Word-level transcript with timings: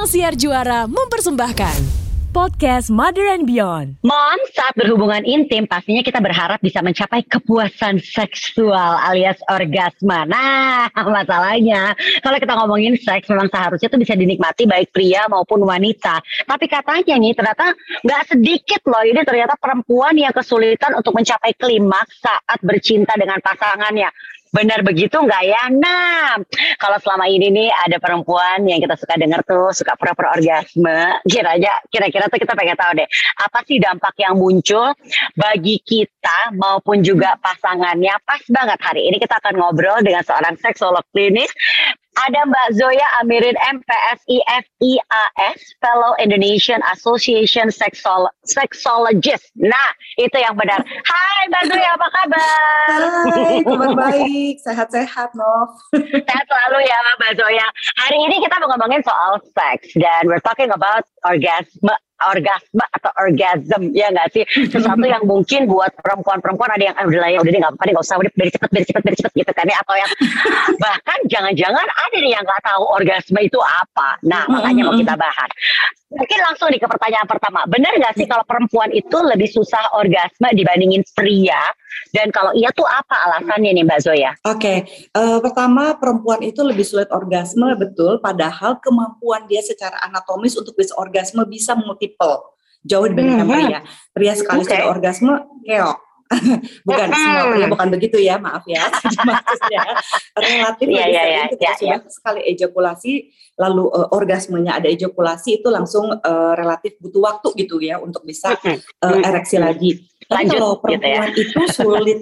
Ruang 0.00 0.16
Siar 0.16 0.32
Juara 0.32 0.88
mempersembahkan 0.88 1.76
podcast 2.32 2.88
Mother 2.88 3.36
and 3.36 3.44
Beyond. 3.44 4.00
Mom, 4.00 4.40
saat 4.56 4.72
berhubungan 4.72 5.20
intim 5.28 5.68
pastinya 5.68 6.00
kita 6.00 6.24
berharap 6.24 6.56
bisa 6.64 6.80
mencapai 6.80 7.20
kepuasan 7.28 8.00
seksual 8.00 8.96
alias 9.04 9.36
orgasme. 9.52 10.24
Nah, 10.24 10.88
masalahnya 11.20 11.92
kalau 12.24 12.40
kita 12.40 12.48
ngomongin 12.48 12.96
seks 12.96 13.28
memang 13.28 13.52
seharusnya 13.52 13.92
tuh 13.92 14.00
bisa 14.00 14.16
dinikmati 14.16 14.64
baik 14.64 14.88
pria 14.88 15.28
maupun 15.28 15.68
wanita. 15.68 16.24
Tapi 16.48 16.64
katanya 16.64 17.20
nih 17.20 17.36
ternyata 17.36 17.76
nggak 18.00 18.22
sedikit 18.24 18.80
loh 18.88 19.04
ini 19.04 19.20
ternyata 19.20 19.60
perempuan 19.60 20.16
yang 20.16 20.32
kesulitan 20.32 20.96
untuk 20.96 21.12
mencapai 21.12 21.52
klimaks 21.60 22.24
saat 22.24 22.56
bercinta 22.64 23.20
dengan 23.20 23.36
pasangannya. 23.44 24.08
Benar 24.50 24.82
begitu 24.82 25.14
nggak 25.14 25.42
ya? 25.46 25.62
Nah, 25.70 26.34
kalau 26.74 26.98
selama 26.98 27.30
ini 27.30 27.54
nih 27.54 27.70
ada 27.70 28.02
perempuan 28.02 28.66
yang 28.66 28.82
kita 28.82 28.98
suka 28.98 29.14
dengar 29.14 29.46
tuh 29.46 29.70
suka 29.70 29.94
pura-pura 29.94 30.34
orgasme, 30.34 31.22
kira 31.22 31.54
aja 31.54 31.70
kira-kira 31.86 32.26
tuh 32.26 32.42
kita 32.42 32.58
pengen 32.58 32.74
tahu 32.74 32.98
deh, 32.98 33.06
apa 33.38 33.58
sih 33.62 33.78
dampak 33.78 34.18
yang 34.18 34.34
muncul 34.34 34.90
bagi 35.38 35.78
kita 35.86 36.50
maupun 36.58 36.98
juga 36.98 37.38
pasangannya? 37.38 38.10
Pas 38.26 38.42
banget 38.50 38.78
hari 38.82 39.06
ini 39.06 39.22
kita 39.22 39.38
akan 39.38 39.54
ngobrol 39.54 40.02
dengan 40.02 40.26
seorang 40.26 40.58
seksolog 40.58 41.06
klinis 41.14 41.54
ada 42.28 42.40
Mbak 42.44 42.68
Zoya 42.76 43.06
Amirin 43.24 43.56
MPSI 43.56 44.36
FIAS 44.44 45.60
Fellow 45.80 46.12
Indonesian 46.20 46.84
Association 46.92 47.72
Sexol 47.72 48.28
Sexologist. 48.44 49.48
Nah, 49.56 49.90
itu 50.20 50.36
yang 50.36 50.52
benar. 50.56 50.84
Hai 50.84 51.40
Mbak 51.48 51.64
Zoya, 51.72 51.90
apa 51.96 52.08
kabar? 52.12 52.98
Hai, 53.32 53.54
kabar 53.64 53.90
baik. 53.96 54.54
Sehat-sehat, 54.60 55.32
Nov. 55.32 55.72
Sehat 56.28 56.44
selalu 56.44 56.78
ya 56.84 56.98
Mbak 57.20 57.32
Zoya. 57.40 57.66
Hari 58.04 58.18
ini 58.28 58.36
kita 58.44 58.54
mau 58.60 58.68
ngomongin 58.76 59.00
soal 59.00 59.40
seks 59.56 59.96
dan 59.96 60.28
we're 60.28 60.42
talking 60.44 60.68
about 60.68 61.04
orgasme 61.24 61.94
orgasme 62.28 62.84
atau 62.96 63.10
orgasm 63.16 63.82
ya 63.96 64.12
nggak 64.12 64.28
sih? 64.34 64.44
Sesuatu 64.68 65.06
yang 65.06 65.24
mungkin 65.24 65.70
buat 65.70 65.92
perempuan-perempuan 66.00 66.70
ada 66.76 66.84
yang 66.92 66.96
ah, 66.96 67.04
udah 67.08 67.20
lah 67.20 67.30
ya 67.32 67.38
udah 67.40 67.50
deh 67.50 67.60
nggak 67.60 67.72
apa-apa 67.76 67.92
nggak 67.96 68.06
usah 68.06 68.16
udah 68.20 68.30
dari 68.36 68.50
cepet 68.52 68.70
dari 68.70 68.84
cepet 68.84 69.02
dari 69.02 69.16
cepet 69.16 69.32
gitu 69.40 69.52
kan 69.56 69.66
ya 69.68 69.76
atau 69.80 69.94
yang 69.96 70.10
bahkan 70.84 71.18
jangan-jangan 71.30 71.86
ada 71.86 72.16
nih 72.16 72.32
yang 72.36 72.44
nggak 72.44 72.62
tahu 72.64 72.82
orgasme 72.90 73.38
itu 73.40 73.60
apa. 73.60 74.08
Nah 74.26 74.44
makanya 74.48 74.82
mau 74.88 74.94
kita 74.96 75.14
bahas 75.14 75.50
mungkin 76.10 76.38
langsung 76.42 76.68
nih 76.74 76.82
ke 76.82 76.88
pertanyaan 76.90 77.28
pertama 77.30 77.62
benar 77.70 77.94
nggak 77.94 78.18
sih 78.18 78.26
kalau 78.26 78.42
perempuan 78.42 78.90
itu 78.90 79.14
lebih 79.22 79.46
susah 79.46 79.94
orgasme 79.94 80.50
dibandingin 80.58 81.06
pria 81.14 81.62
dan 82.10 82.34
kalau 82.34 82.50
iya 82.54 82.70
tuh 82.74 82.86
apa 82.86 83.14
alasannya 83.30 83.70
nih 83.70 83.84
Mbak 83.86 84.00
Zoya? 84.02 84.34
Oke, 84.46 84.58
okay. 84.58 84.78
uh, 85.14 85.36
eh, 85.36 85.38
pertama 85.42 85.94
perempuan 85.98 86.42
itu 86.42 86.62
lebih 86.62 86.82
sulit 86.82 87.06
orgasme 87.10 87.66
betul, 87.78 88.18
padahal 88.18 88.82
kemampuan 88.82 89.46
dia 89.46 89.62
secara 89.62 89.98
anatomis 90.06 90.58
untuk 90.58 90.74
bisa 90.74 90.94
orgasme 90.98 91.42
bisa 91.46 91.78
multiple 91.78 92.54
jauh 92.82 93.06
dibandingkan 93.06 93.46
hmm. 93.46 93.54
pria. 93.54 93.80
Pria 94.10 94.34
sekali 94.34 94.66
okay. 94.66 94.82
sudah 94.82 94.90
orgasme 94.90 95.32
keok. 95.66 95.98
bukan 96.86 97.08
semua 97.10 97.42
pria 97.50 97.66
bukan 97.66 97.88
begitu 97.90 98.16
ya 98.22 98.38
maaf 98.38 98.62
ya 98.64 98.86
maksudnya 99.28 99.82
relatif 100.38 100.86
yeah, 100.86 101.08
yeah, 101.10 101.26
yeah, 101.26 101.44
ketika 101.50 101.64
yeah, 101.66 101.76
sudah 101.76 101.98
yeah. 101.98 102.12
sekali 102.14 102.40
ejakulasi 102.46 103.12
lalu 103.60 103.92
uh, 103.92 104.08
orgasmenya 104.16 104.80
ada 104.80 104.88
ejakulasi 104.88 105.60
itu 105.60 105.68
langsung 105.68 106.08
uh, 106.08 106.52
relatif 106.56 106.96
butuh 106.96 107.20
waktu 107.20 107.48
gitu 107.60 107.76
ya 107.84 108.00
untuk 108.00 108.24
bisa 108.24 108.56
uh, 108.56 109.20
ereksi 109.20 109.60
lagi. 109.60 110.00
Tapi 110.24 110.48
kalau 110.48 110.80
perempuan 110.80 111.28
gitu 111.36 111.60
ya. 111.60 111.60
itu 111.60 111.60
sulit 111.76 112.18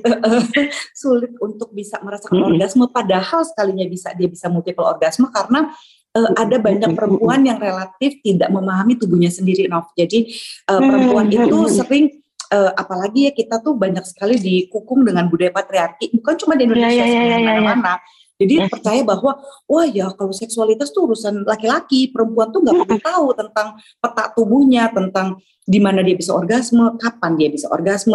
sulit 1.06 1.33
untuk 1.39 1.70
bisa 1.70 2.03
merasakan 2.03 2.43
-hmm. 2.43 2.50
orgasme 2.50 2.91
padahal 2.91 3.47
sekalinya 3.47 3.87
bisa 3.87 4.11
dia 4.19 4.27
bisa 4.27 4.50
multiple 4.50 4.89
orgasme 4.89 5.31
karena 5.31 5.70
uh, 6.19 6.31
ada 6.34 6.59
banyak 6.59 6.91
perempuan 6.98 7.47
yang 7.47 7.62
relatif 7.62 8.19
tidak 8.27 8.50
memahami 8.50 8.98
tubuhnya 8.98 9.31
sendiri 9.31 9.70
Nov. 9.70 9.95
Jadi 9.95 10.34
uh, 10.67 10.83
perempuan 10.83 11.31
itu 11.31 11.59
sering 11.70 12.19
uh, 12.52 12.72
apalagi 12.74 13.28
ya 13.28 13.32
kita 13.32 13.60
tuh 13.60 13.77
banyak 13.77 14.04
sekali 14.04 14.41
dikukung 14.41 15.04
dengan 15.04 15.28
budaya 15.28 15.53
patriarki 15.53 16.12
bukan 16.16 16.34
cuma 16.41 16.54
di 16.56 16.64
Indonesia 16.64 17.04
ya, 17.04 17.06
ya, 17.06 17.22
ya, 17.25 17.38
ya, 17.38 17.47
mana-mana. 17.47 17.94
Jadi 18.38 18.54
ya. 18.54 18.70
percaya 18.70 19.03
bahwa 19.03 19.34
wah 19.66 19.86
ya 19.91 20.14
kalau 20.14 20.31
seksualitas 20.31 20.94
tuh 20.94 21.10
urusan 21.10 21.42
laki-laki 21.42 22.06
perempuan 22.14 22.54
tuh 22.54 22.62
nggak 22.62 22.87
perlu 22.87 22.98
tahu 23.03 23.26
tentang 23.34 23.69
peta 23.98 24.25
tubuhnya 24.31 24.84
tentang 24.94 25.42
di 25.66 25.82
mana 25.82 26.06
dia 26.06 26.14
bisa 26.14 26.31
orgasme 26.38 26.94
kapan 27.03 27.34
dia 27.34 27.50
bisa 27.50 27.66
orgasme 27.66 28.14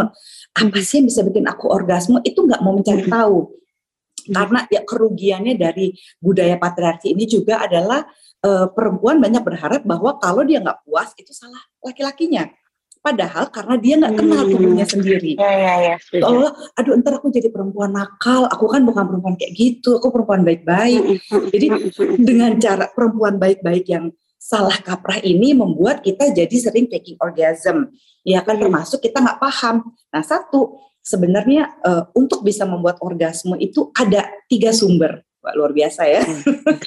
apa 0.56 0.80
sih 0.80 1.04
yang 1.04 1.12
bisa 1.12 1.28
bikin 1.28 1.44
aku 1.44 1.68
orgasme 1.68 2.24
itu 2.24 2.40
nggak 2.40 2.62
mau 2.64 2.72
mencari 2.72 3.04
tahu. 3.04 3.52
Karena 4.24 4.64
ya 4.72 4.88
kerugiannya 4.88 5.60
dari 5.60 5.92
budaya 6.24 6.56
patriarki 6.56 7.12
ini 7.12 7.28
juga 7.28 7.60
adalah 7.60 8.08
uh, 8.48 8.72
perempuan 8.72 9.20
banyak 9.20 9.44
berharap 9.44 9.84
bahwa 9.84 10.16
kalau 10.24 10.48
dia 10.48 10.64
nggak 10.64 10.88
puas 10.88 11.12
itu 11.20 11.36
salah 11.36 11.60
laki-lakinya 11.84 12.48
Padahal 13.04 13.52
karena 13.52 13.76
dia 13.76 14.00
nggak 14.00 14.16
kenal 14.16 14.42
hmm. 14.48 14.52
tubuhnya 14.56 14.86
sendiri. 14.88 15.36
Ya, 15.36 15.52
ya, 15.52 15.76
ya. 15.92 15.96
Allah, 16.24 16.56
aduh 16.80 16.96
ntar 17.04 17.20
aku 17.20 17.28
jadi 17.36 17.52
perempuan 17.52 17.92
nakal. 17.92 18.48
Aku 18.48 18.72
kan 18.72 18.88
bukan 18.88 19.04
perempuan 19.04 19.36
kayak 19.36 19.52
gitu. 19.60 20.00
Aku 20.00 20.08
perempuan 20.08 20.48
baik-baik. 20.48 21.20
Jadi 21.52 21.68
dengan 22.16 22.56
cara 22.64 22.88
perempuan 22.96 23.36
baik-baik 23.36 23.92
yang 23.92 24.08
salah 24.40 24.80
kaprah 24.80 25.20
ini 25.20 25.52
membuat 25.52 26.00
kita 26.00 26.32
jadi 26.32 26.56
sering 26.56 26.88
taking 26.88 27.20
orgasm. 27.20 27.92
Ya 28.24 28.40
kan 28.40 28.56
termasuk 28.56 29.04
kita 29.04 29.20
nggak 29.20 29.40
paham. 29.44 29.84
Nah 30.08 30.24
satu 30.24 30.80
sebenarnya 31.04 31.76
uh, 31.84 32.08
untuk 32.16 32.40
bisa 32.48 32.64
membuat 32.64 33.04
orgasme 33.04 33.60
itu 33.60 33.92
ada 34.00 34.32
tiga 34.48 34.72
sumber. 34.72 35.28
Wah, 35.44 35.54
luar 35.60 35.76
biasa 35.76 36.08
ya. 36.08 36.24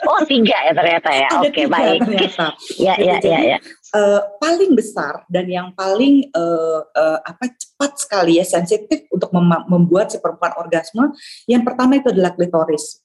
Oh 0.09 0.25
tiga 0.25 0.57
ya 0.65 0.73
ternyata 0.73 1.11
ya. 1.13 1.29
Oke 1.45 1.53
okay, 1.53 1.67
baik. 1.69 2.01
Ternyata. 2.09 2.57
ya, 2.81 2.95
ya, 2.97 3.17
ya, 3.21 3.41
ya 3.55 3.59
uh, 3.97 4.21
paling 4.41 4.77
besar 4.77 5.25
dan 5.31 5.47
yang 5.49 5.69
paling 5.73 6.29
uh, 6.37 6.81
uh, 6.85 7.19
apa 7.25 7.53
cepat 7.57 7.93
sekali 8.01 8.39
ya 8.41 8.45
sensitif 8.45 9.09
untuk 9.13 9.33
mem 9.33 9.65
membuat 9.71 10.13
si 10.13 10.19
perempuan 10.21 10.53
orgasme 10.61 11.15
yang 11.49 11.63
pertama 11.65 11.97
itu 12.01 12.13
adalah 12.13 12.37
klitoris. 12.37 13.01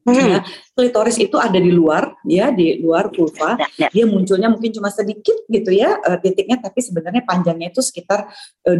Hmm. 0.00 0.16
Ya, 0.16 0.40
klitoris 0.72 1.20
itu 1.20 1.36
ada 1.36 1.60
di 1.60 1.68
luar, 1.68 2.16
ya 2.24 2.48
di 2.48 2.80
luar 2.80 3.12
vulva. 3.12 3.60
Ya, 3.60 3.68
ya. 3.76 3.88
Dia 3.92 4.04
munculnya 4.08 4.48
mungkin 4.48 4.72
cuma 4.72 4.88
sedikit 4.88 5.44
gitu 5.44 5.76
ya 5.76 6.00
uh, 6.00 6.16
titiknya, 6.16 6.56
tapi 6.56 6.80
sebenarnya 6.80 7.20
panjangnya 7.28 7.68
itu 7.68 7.84
sekitar 7.84 8.24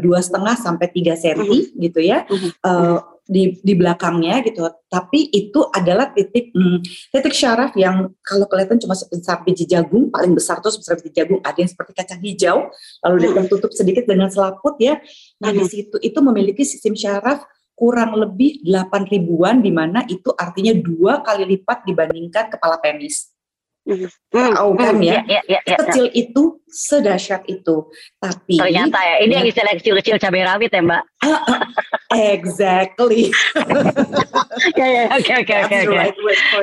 dua 0.01 0.25
setengah 0.25 0.57
sampai 0.57 0.89
tiga 0.89 1.21
senti 1.21 1.69
hmm. 1.69 1.77
gitu 1.77 2.01
ya. 2.01 2.25
Hmm. 2.25 2.51
Uh, 2.65 2.99
di 3.31 3.55
di 3.63 3.79
belakangnya 3.79 4.43
gitu. 4.43 4.67
Tapi 4.91 5.31
itu 5.31 5.63
adalah 5.71 6.11
titik 6.11 6.51
hmm, 6.51 6.83
titik 7.15 7.31
syaraf 7.31 7.71
yang 7.79 8.11
kalau 8.27 8.51
kelihatan 8.51 8.83
cuma 8.83 8.99
sebesar 8.99 9.47
biji 9.47 9.71
jagung, 9.71 10.11
paling 10.11 10.35
besar 10.35 10.59
tuh 10.59 10.75
sebesar 10.75 10.99
biji 10.99 11.15
jagung. 11.15 11.39
Ada 11.47 11.63
yang 11.63 11.71
seperti 11.71 11.93
kacang 11.95 12.21
hijau, 12.27 12.59
lalu 13.07 13.17
dia 13.23 13.31
hmm. 13.31 13.39
tertutup 13.47 13.71
sedikit 13.71 14.05
dengan 14.11 14.27
selaput 14.27 14.75
ya. 14.83 14.99
Nah 15.39 15.55
di 15.55 15.63
hmm. 15.63 15.71
situ 15.71 15.97
itu 16.03 16.19
memiliki 16.19 16.67
sistem 16.67 16.99
syaraf 16.99 17.47
kurang 17.79 18.13
lebih 18.13 18.61
8 18.67 19.09
ribuan 19.09 19.65
di 19.65 19.73
mana 19.73 20.05
itu 20.05 20.29
artinya 20.37 20.77
dua 20.77 21.25
kali 21.25 21.49
lipat 21.57 21.89
dibandingkan 21.89 22.53
kepala 22.53 22.77
penis. 22.83 23.31
Hmm. 23.89 24.11
Tahu 24.29 24.71
kan 24.77 25.01
hmm. 25.01 25.07
ya, 25.07 25.19
ya, 25.25 25.41
ya, 25.49 25.61
ya, 25.65 25.77
kecil 25.81 26.13
ya. 26.13 26.29
itu 26.29 26.43
sedahsyat 26.69 27.49
itu. 27.49 27.89
Tapi 28.21 28.61
ternyata 28.61 29.01
ya, 29.01 29.17
ini 29.25 29.33
ya, 29.33 29.39
yang 29.41 29.47
istilah 29.49 29.73
kecil-kecil 29.81 30.17
cabai 30.21 30.45
rawit 30.45 30.71
ya 30.75 30.83
mbak. 30.85 31.03
Exactly. 32.15 33.31
ya 34.79 34.87
ya 34.87 35.03
oke 35.15 35.33
oke 35.47 35.55
oke 35.67 35.79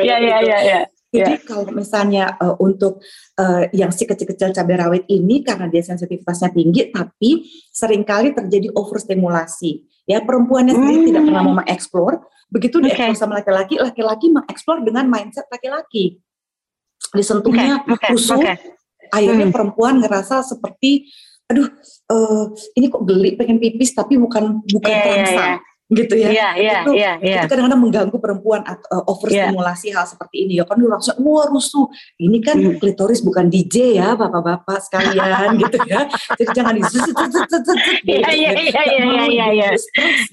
Ya 0.04 0.16
ya 0.20 0.38
ya 0.44 0.60
ya. 0.64 0.82
Jadi 1.08 1.40
yeah. 1.40 1.48
kalau 1.48 1.72
misalnya 1.72 2.36
uh, 2.36 2.60
untuk 2.60 3.00
uh, 3.40 3.64
yang 3.72 3.96
si 3.96 4.04
kecil-kecil 4.04 4.52
cabai 4.52 4.76
rawit 4.76 5.04
ini 5.08 5.40
karena 5.40 5.72
dia 5.72 5.80
sensitivitasnya 5.80 6.52
tinggi, 6.52 6.92
tapi 6.92 7.48
sering 7.72 8.04
kali 8.04 8.36
terjadi 8.36 8.76
overstimulasi. 8.76 9.88
Ya 10.04 10.20
perempuannya 10.20 10.76
sendiri 10.76 11.00
hmm. 11.00 11.08
tidak 11.08 11.24
pernah 11.32 11.44
mau 11.48 11.56
mengeksplor, 11.64 12.14
begitu 12.52 12.84
okay. 12.84 13.08
dia 13.08 13.16
sama 13.16 13.40
laki-laki, 13.40 13.80
laki-laki 13.80 14.28
mengeksplor 14.36 14.84
dengan 14.84 15.08
mindset 15.08 15.48
laki-laki 15.48 16.20
disentuhnya 17.16 17.86
okay, 17.88 18.12
okay, 18.12 18.34
okay. 18.36 18.56
akhirnya 19.14 19.48
hmm. 19.48 19.56
perempuan 19.56 20.04
ngerasa 20.04 20.44
seperti 20.44 21.08
aduh 21.48 21.68
uh, 22.12 22.44
ini 22.76 22.92
kok 22.92 23.04
geli 23.08 23.40
pengen 23.40 23.58
pipis 23.58 23.96
tapi 23.96 24.20
bukan 24.20 24.60
bukan 24.68 24.92
yeah, 24.92 25.04
terangsang 25.04 25.36
yeah, 25.36 25.56
yeah 25.58 25.76
gitu 25.88 26.20
ya. 26.20 26.28
Iya, 26.28 26.50
iya, 26.60 26.78
itu, 26.84 26.92
iya, 27.00 27.12
iya. 27.24 27.40
Itu 27.40 27.48
kadang-kadang 27.48 27.80
mengganggu 27.80 28.18
perempuan 28.20 28.60
uh, 28.68 29.04
overstimulasi 29.08 29.96
yeah. 29.96 30.04
hal 30.04 30.06
seperti 30.06 30.36
ini 30.44 30.60
ya 30.60 30.68
kan 30.68 30.76
lu 30.76 30.92
langsung 30.92 31.16
wah 31.24 31.48
rusuh. 31.48 31.88
Ini 32.20 32.38
kan 32.44 32.60
mm. 32.60 32.84
klitoris 32.84 33.24
bukan 33.24 33.48
DJ 33.48 33.96
ya 33.96 34.20
Bapak-bapak 34.20 34.84
sekalian 34.84 35.56
gitu 35.64 35.80
ya. 35.88 36.12
Jadi 36.36 36.50
jangan 36.52 36.74
di 36.76 36.84
Iya, 38.08 38.30
iya, 38.36 38.52
iya, 38.52 38.84
iya, 38.84 39.24
iya, 39.32 39.48
iya. 39.56 39.70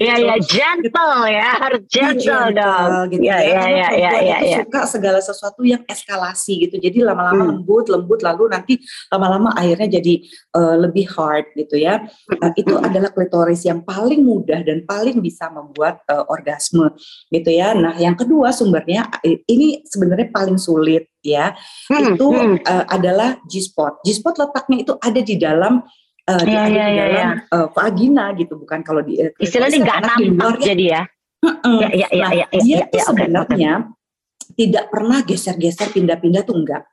Iya, 0.02 0.14
iya, 0.18 0.36
gentle 0.42 1.22
ya, 1.30 1.48
harus 1.62 1.82
gentle 1.86 2.50
dong. 2.50 3.14
Gitu 3.14 3.22
iya, 3.22 3.38
iya, 3.38 3.62
iya, 3.70 3.88
iya, 3.94 4.10
iya, 4.18 4.36
iya. 4.42 4.58
Suka 4.66 4.90
segala 4.90 5.22
sesuatu 5.22 5.62
yang 5.62 5.86
eskalasi 5.86 6.66
gitu. 6.66 6.82
Jadi 6.82 6.98
lama-lama 7.06 7.46
mm. 7.46 7.50
lembut, 7.54 7.86
lembut 7.86 8.20
lalu 8.26 8.50
nanti 8.50 8.82
lama-lama 9.06 9.54
akhirnya 9.54 10.02
jadi 10.02 10.14
uh, 10.58 10.82
lebih 10.82 11.06
hard 11.14 11.46
gitu 11.54 11.78
ya. 11.78 12.02
Uh, 12.42 12.50
itu 12.58 12.74
adalah 12.74 13.14
klitoris 13.14 13.62
yang 13.62 13.86
paling 13.86 14.18
mudah 14.26 14.66
dan 14.66 14.82
paling 14.82 15.22
bisa 15.22 15.43
bisa 15.44 15.52
membuat 15.52 16.00
uh, 16.08 16.24
orgasme 16.32 16.96
gitu 17.28 17.50
ya. 17.52 17.76
Nah, 17.76 17.92
yang 18.00 18.16
kedua 18.16 18.48
sumbernya 18.48 19.12
ini 19.24 19.84
sebenarnya 19.84 20.32
paling 20.32 20.56
sulit 20.56 21.12
ya. 21.20 21.52
Hmm, 21.92 22.16
itu 22.16 22.26
hmm. 22.32 22.64
Uh, 22.64 22.84
adalah 22.88 23.36
G-spot. 23.44 24.00
G-spot 24.08 24.40
letaknya 24.40 24.76
itu 24.88 24.92
ada 24.96 25.20
di 25.20 25.34
dalam 25.36 25.84
uh, 26.28 26.44
ya, 26.44 26.44
di, 26.44 26.52
ya, 26.54 26.64
di 26.64 26.76
ya, 26.76 26.84
dalam 26.88 27.12
ya. 27.12 27.28
Uh, 27.52 27.66
vagina 27.76 28.24
gitu, 28.40 28.56
bukan 28.56 28.80
kalau 28.80 29.04
di 29.04 29.20
uh, 29.20 29.30
istilahnya 29.36 29.84
nggak 29.84 30.00
nampak 30.00 30.56
ya. 30.60 30.64
jadi 30.72 30.84
ya. 30.88 31.02
Uh, 31.44 31.80
ya, 31.84 31.88
ya, 31.92 32.08
ya, 32.08 32.24
nah, 32.24 32.32
ya, 32.32 32.46
ya, 32.48 32.60
dia 32.64 32.76
ya, 32.80 32.84
tuh 32.88 33.00
ya, 33.00 33.04
sebenarnya 33.04 33.72
okay. 33.84 34.52
tidak 34.56 34.84
pernah 34.88 35.18
geser-geser 35.28 35.88
pindah-pindah 35.92 36.40
tuh 36.48 36.56
enggak 36.56 36.88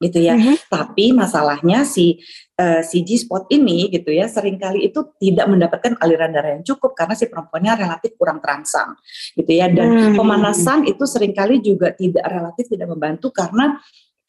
gitu 0.00 0.18
ya. 0.18 0.34
Mm 0.34 0.40
-hmm. 0.40 0.56
Tapi 0.66 1.04
masalahnya 1.12 1.84
si 1.84 2.18
uh, 2.56 2.80
si 2.80 3.04
G-spot 3.04 3.52
ini 3.52 3.92
gitu 3.92 4.10
ya 4.10 4.26
sering 4.26 4.56
kali 4.56 4.88
itu 4.88 5.12
tidak 5.20 5.46
mendapatkan 5.46 6.00
aliran 6.00 6.32
darah 6.32 6.56
yang 6.56 6.64
cukup 6.64 6.96
karena 6.96 7.14
si 7.14 7.28
perempuannya 7.28 7.72
relatif 7.76 8.16
kurang 8.16 8.40
terangsang 8.40 8.96
gitu 9.36 9.52
ya. 9.52 9.68
Dan 9.68 9.86
mm 9.86 10.00
-hmm. 10.00 10.16
pemanasan 10.16 10.88
itu 10.88 11.04
sering 11.04 11.36
kali 11.36 11.60
juga 11.60 11.92
tidak 11.92 12.24
relatif 12.24 12.64
tidak 12.72 12.88
membantu 12.88 13.28
karena 13.30 13.76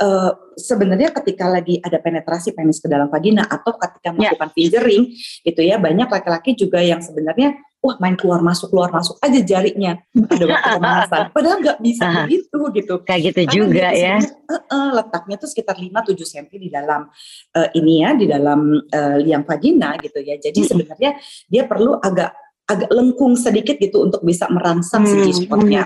uh, 0.01 0.31
sebenarnya 0.57 1.13
ketika 1.13 1.45
lagi 1.47 1.77
ada 1.79 2.01
penetrasi 2.01 2.51
penis 2.57 2.81
ke 2.81 2.89
dalam 2.89 3.07
vagina 3.07 3.45
atau 3.45 3.77
ketika 3.77 4.09
ya. 4.11 4.15
melakukan 4.17 4.49
yeah. 4.51 4.57
fingering 4.57 5.03
gitu 5.45 5.61
ya 5.61 5.75
banyak 5.77 6.09
laki-laki 6.09 6.57
juga 6.57 6.81
yang 6.81 6.99
sebenarnya 6.99 7.55
wah 7.81 7.97
main 7.97 8.13
keluar 8.13 8.45
masuk 8.45 8.69
keluar 8.69 8.93
masuk 8.93 9.17
aja 9.19 9.41
jarinya. 9.41 9.97
Ada 10.13 10.45
waktu 10.45 10.69
pemanasan. 10.77 11.21
Padahal 11.33 11.57
nggak 11.65 11.79
bisa 11.81 12.05
begitu 12.29 12.57
gitu 12.77 12.93
kayak 13.01 13.21
gitu 13.33 13.41
Karena 13.41 13.53
juga 13.57 13.87
ya. 13.89 14.15
uh, 14.21 14.53
uh, 14.53 14.87
letaknya 15.01 15.35
tuh 15.41 15.49
sekitar 15.49 15.75
5-7 15.81 16.13
cm 16.21 16.45
di 16.61 16.69
dalam 16.69 17.09
uh, 17.57 17.69
ini 17.73 17.93
ya 18.05 18.09
di 18.13 18.25
dalam 18.29 18.59
uh, 18.85 19.15
liang 19.17 19.43
vagina 19.43 19.97
gitu 19.97 20.21
ya. 20.21 20.37
Jadi 20.37 20.59
sebenarnya 20.61 21.17
dia 21.49 21.63
perlu 21.65 21.97
agak 21.97 22.37
agak 22.69 22.87
lengkung 22.93 23.35
sedikit 23.35 23.75
gitu 23.75 23.99
untuk 24.07 24.23
bisa 24.23 24.47
merangsang 24.47 25.03
si 25.03 25.17
G-spotnya. 25.27 25.83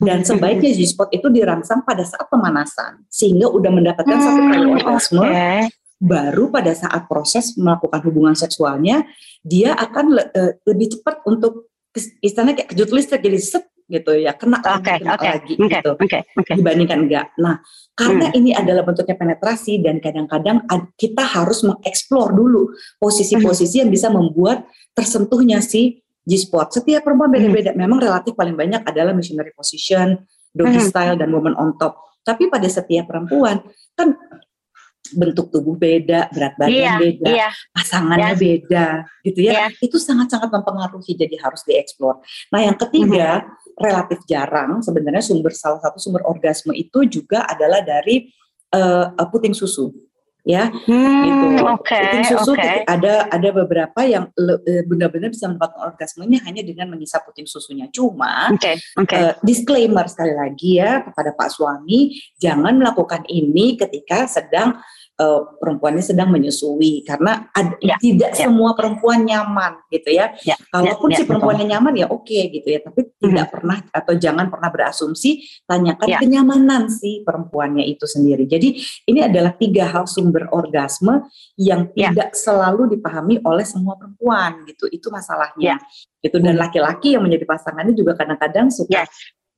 Dan 0.00 0.24
sebaiknya 0.24 0.72
G-spot 0.72 1.12
itu 1.12 1.28
dirangsang 1.28 1.84
pada 1.84 2.06
saat 2.08 2.24
pemanasan 2.32 3.04
sehingga 3.12 3.52
udah 3.52 3.68
mendapatkan 3.68 4.16
satu 4.16 4.40
kali 4.40 4.66
orgasme. 4.80 5.20
Okay 5.28 5.81
baru 6.02 6.50
pada 6.50 6.74
saat 6.74 7.06
proses 7.06 7.54
melakukan 7.54 8.02
hubungan 8.02 8.34
seksualnya 8.34 9.06
dia 9.46 9.70
akan 9.78 10.04
le, 10.18 10.22
uh, 10.34 10.52
lebih 10.66 10.98
cepat 10.98 11.22
untuk 11.30 11.70
istilahnya 12.18 12.58
kayak 12.58 12.74
kejut 12.74 12.90
listrik 12.90 13.22
jadi 13.22 13.38
set 13.38 13.64
gitu 13.86 14.16
ya 14.16 14.32
kena 14.34 14.58
okay, 14.64 14.98
kena 14.98 15.14
okay, 15.14 15.30
lagi 15.36 15.54
okay, 15.60 15.78
gitu 15.78 15.90
okay, 16.00 16.20
okay. 16.34 16.54
dibandingkan 16.58 16.98
enggak. 17.06 17.26
Nah 17.38 17.60
karena 17.92 18.32
hmm. 18.32 18.38
ini 18.40 18.50
adalah 18.56 18.82
bentuknya 18.82 19.14
penetrasi 19.14 19.78
dan 19.84 20.00
kadang-kadang 20.00 20.64
kita 20.96 21.22
harus 21.22 21.60
mengeksplor 21.62 22.32
dulu 22.32 22.72
posisi-posisi 22.96 23.84
yang 23.84 23.92
bisa 23.92 24.08
membuat 24.08 24.64
tersentuhnya 24.96 25.60
si 25.60 26.02
G-spot. 26.22 26.72
Setiap 26.72 27.02
perempuan 27.04 27.30
hmm. 27.30 27.36
beda-beda. 27.36 27.70
Hmm. 27.74 27.80
Memang 27.84 27.98
relatif 28.00 28.32
paling 28.32 28.54
banyak 28.54 28.82
adalah 28.86 29.12
missionary 29.12 29.52
position, 29.52 30.24
doggy 30.54 30.80
hmm. 30.80 30.88
style 30.88 31.16
dan 31.18 31.28
woman 31.34 31.52
on 31.58 31.76
top. 31.76 31.98
Tapi 32.22 32.46
pada 32.46 32.70
setiap 32.70 33.10
perempuan 33.10 33.60
kan 33.98 34.14
bentuk 35.10 35.50
tubuh 35.50 35.74
beda, 35.74 36.30
berat 36.30 36.54
badan 36.54 36.72
iya, 36.72 36.94
beda, 36.96 37.26
iya. 37.26 37.48
pasangannya 37.74 38.32
yes. 38.32 38.40
beda, 38.40 38.86
gitu 39.26 39.40
ya. 39.42 39.52
Iya. 39.52 39.66
Itu 39.82 39.96
sangat-sangat 39.98 40.48
mempengaruhi, 40.54 41.12
jadi 41.18 41.36
harus 41.42 41.66
dieksplor. 41.66 42.22
Nah, 42.54 42.60
yang 42.62 42.78
ketiga 42.78 43.42
mm-hmm. 43.42 43.82
relatif 43.82 44.18
jarang 44.30 44.80
sebenarnya 44.80 45.20
sumber 45.20 45.52
salah 45.52 45.82
satu 45.82 45.98
sumber 45.98 46.22
orgasme 46.24 46.72
itu 46.72 47.02
juga 47.10 47.44
adalah 47.44 47.82
dari 47.82 48.30
uh, 48.72 49.12
puting 49.28 49.52
susu 49.52 49.92
ya 50.42 50.66
hmm, 50.70 51.22
gitu. 51.22 51.46
Okay, 51.78 52.02
puting 52.02 52.26
susu 52.26 52.52
okay. 52.58 52.82
ada 52.82 53.30
ada 53.30 53.48
beberapa 53.54 54.02
yang 54.02 54.26
eh, 54.66 54.82
benar-benar 54.82 55.30
bisa 55.30 55.46
mendapatkan 55.46 55.94
orgasmenya 55.94 56.42
hanya 56.42 56.66
dengan 56.66 56.90
mengisap 56.90 57.22
puting 57.22 57.46
susunya. 57.46 57.86
Cuma 57.94 58.50
okay, 58.50 58.78
okay. 58.98 59.30
Uh, 59.30 59.34
disclaimer 59.46 60.06
sekali 60.10 60.34
lagi 60.34 60.82
ya 60.82 61.06
kepada 61.06 61.30
Pak 61.38 61.48
suami 61.54 62.18
jangan 62.42 62.74
melakukan 62.74 63.22
ini 63.30 63.78
ketika 63.78 64.26
sedang 64.26 64.82
uh, 65.20 65.40
perempuannya 65.60 66.00
sedang 66.00 66.32
menyusui 66.32 67.04
karena 67.04 67.48
ad, 67.52 67.76
ya, 67.82 67.96
tidak 68.00 68.32
ya. 68.32 68.46
semua 68.46 68.72
perempuan 68.72 69.26
nyaman 69.26 69.84
gitu 69.92 70.14
ya. 70.14 70.32
ya 70.46 70.56
Kalaupun 70.72 71.12
ya, 71.12 71.20
si 71.20 71.22
perempuannya 71.28 71.66
betul. 71.66 71.74
nyaman 71.76 71.94
ya 71.98 72.06
oke 72.08 72.24
okay, 72.24 72.42
gitu 72.48 72.68
ya, 72.72 72.80
tapi 72.80 73.00
hmm. 73.04 73.18
tidak 73.20 73.46
pernah 73.52 73.78
atau 73.92 74.12
jangan 74.16 74.46
pernah 74.48 74.70
berasumsi 74.72 75.30
tanyakan 75.68 76.08
ya. 76.08 76.18
kenyamanan 76.22 76.88
si 76.88 77.20
perempuannya 77.26 77.84
itu 77.84 78.04
sendiri. 78.08 78.48
Jadi 78.48 78.78
ini 79.08 79.20
adalah 79.20 79.52
tiga 79.56 79.90
hal 79.90 80.08
sumber 80.08 80.48
orgasme 80.52 81.28
yang 81.60 81.92
ya. 81.92 82.12
tidak 82.12 82.32
selalu 82.32 82.96
dipahami 82.96 83.42
oleh 83.44 83.66
semua 83.66 83.98
perempuan 84.00 84.64
gitu. 84.64 84.88
Itu 84.88 85.12
masalahnya. 85.12 85.76
Ya. 85.76 86.22
Itu 86.22 86.38
dan 86.38 86.54
laki-laki 86.54 87.18
yang 87.18 87.26
menjadi 87.26 87.44
pasangannya 87.44 87.98
juga 87.98 88.14
kadang-kadang 88.14 88.70
suka 88.70 89.02
yes 89.02 89.10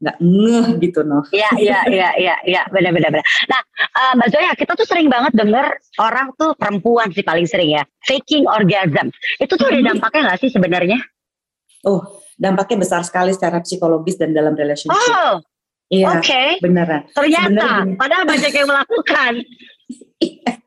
nggak 0.05 0.17
ngeh 0.21 0.67
gitu 0.85 1.01
noh. 1.03 1.25
Iya 1.33 1.51
iya 1.57 1.79
iya 1.89 2.09
iya 2.21 2.35
iya 2.45 2.63
benar 2.69 2.93
benar 2.93 3.11
benar. 3.11 3.27
Nah 3.49 3.61
uh, 3.97 4.13
Mbak 4.21 4.29
Zoya 4.29 4.53
kita 4.53 4.73
tuh 4.77 4.85
sering 4.85 5.09
banget 5.09 5.33
denger 5.33 5.67
orang 5.99 6.29
tuh 6.37 6.53
perempuan 6.61 7.09
sih 7.17 7.25
paling 7.25 7.49
sering 7.49 7.73
ya 7.73 7.83
faking 8.05 8.45
orgasm. 8.45 9.09
Itu 9.41 9.57
tuh 9.57 9.73
ada 9.73 9.81
hmm. 9.81 9.89
dampaknya 9.97 10.21
nggak 10.29 10.41
sih 10.45 10.51
sebenarnya? 10.53 10.99
Oh 11.89 12.05
dampaknya 12.37 12.85
besar 12.85 13.01
sekali 13.03 13.33
secara 13.33 13.65
psikologis 13.65 14.21
dan 14.21 14.37
dalam 14.37 14.53
relationship. 14.53 14.93
Oh 14.93 15.41
Iya, 15.93 16.17
okay. 16.17 16.57
beneran. 16.65 17.05
Ternyata, 17.13 17.45
Sebenarnya, 17.53 17.97
padahal 18.01 18.25
banyak 18.25 18.53
yang 18.57 18.69
melakukan. 18.73 19.33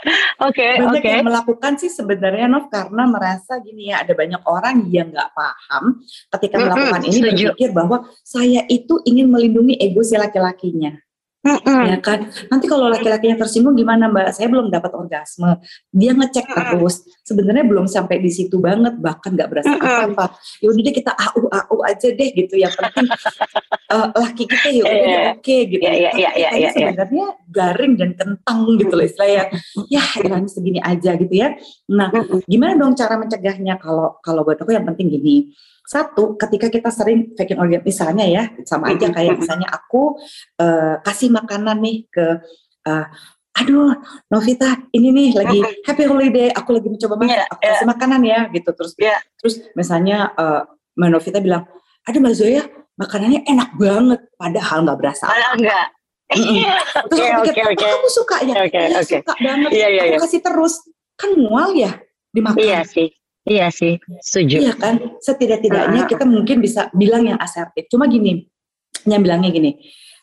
Oke, 0.48 0.56
okay, 0.56 0.72
banyak 0.80 1.02
okay. 1.02 1.12
yang 1.20 1.28
melakukan 1.28 1.72
sih 1.76 1.90
sebenarnya 1.92 2.46
Nov 2.48 2.72
karena 2.72 3.04
merasa 3.04 3.60
gini 3.60 3.92
ya 3.92 4.00
ada 4.00 4.12
banyak 4.16 4.42
orang 4.48 4.88
yang 4.88 5.12
nggak 5.12 5.30
paham 5.36 6.00
ketika 6.38 6.54
mm 6.56 6.60
-hmm, 6.60 6.64
melakukan 6.72 7.00
ini 7.04 7.18
setuju. 7.20 7.28
berpikir 7.28 7.70
bahwa 7.76 7.96
saya 8.24 8.60
itu 8.66 8.94
ingin 9.04 9.26
melindungi 9.28 9.76
ego 9.76 10.00
si 10.00 10.16
laki-lakinya. 10.16 10.96
Mm-mm. 11.40 11.88
ya 11.88 11.96
kan 12.04 12.28
nanti 12.52 12.68
kalau 12.68 12.92
laki-lakinya 12.92 13.40
tersinggung 13.40 13.72
gimana 13.72 14.12
mbak 14.12 14.36
saya 14.36 14.52
belum 14.52 14.68
dapat 14.68 14.92
orgasme 14.92 15.56
dia 15.88 16.12
ngecek 16.12 16.44
mm 16.52 16.76
terus 16.76 17.00
sebenarnya 17.24 17.64
belum 17.64 17.88
sampai 17.88 18.20
di 18.20 18.28
situ 18.28 18.60
banget 18.60 19.00
bahkan 19.00 19.32
nggak 19.32 19.48
berasa 19.48 19.72
apa-apa 19.80 20.36
ya 20.60 20.68
udah 20.68 20.82
deh 20.84 20.92
kita 20.92 21.16
au 21.16 21.48
au 21.48 21.78
aja 21.88 22.12
deh 22.12 22.28
gitu 22.36 22.60
ya 22.60 22.68
penting 22.68 23.08
uh, 23.90 24.08
laki 24.14 24.46
kita 24.46 24.68
ya 24.70 24.82
udah 24.86 24.94
yeah. 24.94 25.30
oke 25.34 25.42
okay, 25.42 25.60
gitu 25.66 25.82
yeah, 25.82 25.96
yeah, 25.98 26.14
yeah, 26.14 26.32
yeah, 26.38 26.52
yeah, 26.54 26.70
sebenarnya 26.72 27.26
garing 27.50 27.92
dan 27.98 28.10
kentang 28.14 28.58
gitu 28.78 28.94
loh 28.94 29.04
istilahnya 29.04 29.50
ya. 29.90 30.02
Ini 30.22 30.48
segini 30.48 30.80
aja 30.80 31.18
gitu 31.18 31.34
ya. 31.34 31.58
Nah 31.90 32.08
gimana 32.46 32.78
dong 32.78 32.94
cara 32.94 33.18
mencegahnya? 33.18 33.76
Kalau 33.82 34.22
kalau 34.22 34.46
buat 34.46 34.62
aku 34.62 34.70
yang 34.70 34.86
penting 34.86 35.10
gini. 35.10 35.50
Satu, 35.90 36.38
ketika 36.38 36.70
kita 36.70 36.86
sering 36.94 37.34
faking 37.34 37.58
organ, 37.58 37.82
misalnya 37.82 38.22
ya, 38.22 38.46
sama 38.62 38.94
aja 38.94 39.10
kayak 39.10 39.42
misalnya 39.42 39.66
aku 39.74 40.14
uh, 40.62 41.02
kasih 41.02 41.34
makanan 41.34 41.82
nih 41.82 42.06
ke, 42.06 42.38
uh, 42.86 43.06
aduh 43.58 43.98
Novita 44.30 44.86
ini 44.94 45.10
nih 45.10 45.28
lagi 45.34 45.58
happy 45.82 46.06
holiday, 46.06 46.46
aku 46.54 46.78
lagi 46.78 46.94
mencoba 46.94 47.18
masak, 47.18 47.42
yeah, 47.42 47.46
aku 47.50 47.62
kasih 47.66 47.74
yeah. 47.74 47.90
makanan 47.90 48.20
ya 48.22 48.40
gitu. 48.54 48.70
Terus 48.70 48.92
yeah. 49.02 49.18
terus 49.34 49.66
misalnya 49.74 50.30
uh, 50.38 50.62
Mbak 50.94 51.10
Novita 51.10 51.42
bilang, 51.42 51.66
aduh 52.06 52.20
Mbak 52.22 52.34
Zoya 52.38 52.62
makanannya 53.00 53.40
enak 53.48 53.70
banget, 53.80 54.20
padahal 54.36 54.78
nggak 54.84 54.98
berasa. 55.00 55.24
Padahal 55.24 55.54
enggak. 55.56 55.86
Terus 57.10 57.18
okay, 57.18 57.30
aku 57.34 57.42
pikir, 57.50 57.64
okay, 57.66 57.74
okay. 57.74 57.90
aku 57.90 58.08
suka 58.12 58.36
ya, 58.46 58.54
okay, 58.62 58.84
ya 58.86 58.98
okay. 59.02 59.18
suka 59.18 59.34
banget, 59.40 59.70
yeah, 59.74 59.88
yeah, 59.90 60.04
aku 60.06 60.14
yeah. 60.14 60.22
kasih 60.22 60.40
terus, 60.46 60.74
kan 61.18 61.30
mual 61.34 61.74
ya 61.74 61.90
dimakan. 62.30 62.62
Iya 62.62 62.80
sih. 62.86 63.08
Iya 63.40 63.66
sih, 63.72 63.98
setuju. 64.22 64.62
Iya 64.62 64.74
kan, 64.76 64.94
setidak-tidaknya 65.18 66.04
uh. 66.04 66.08
kita 66.08 66.28
mungkin 66.28 66.60
bisa 66.62 66.86
bilang 66.94 67.24
yang 67.24 67.40
asertif. 67.40 67.88
Cuma 67.90 68.06
gini, 68.06 68.46
yang 69.08 69.24
bilangnya 69.24 69.50
gini, 69.50 69.80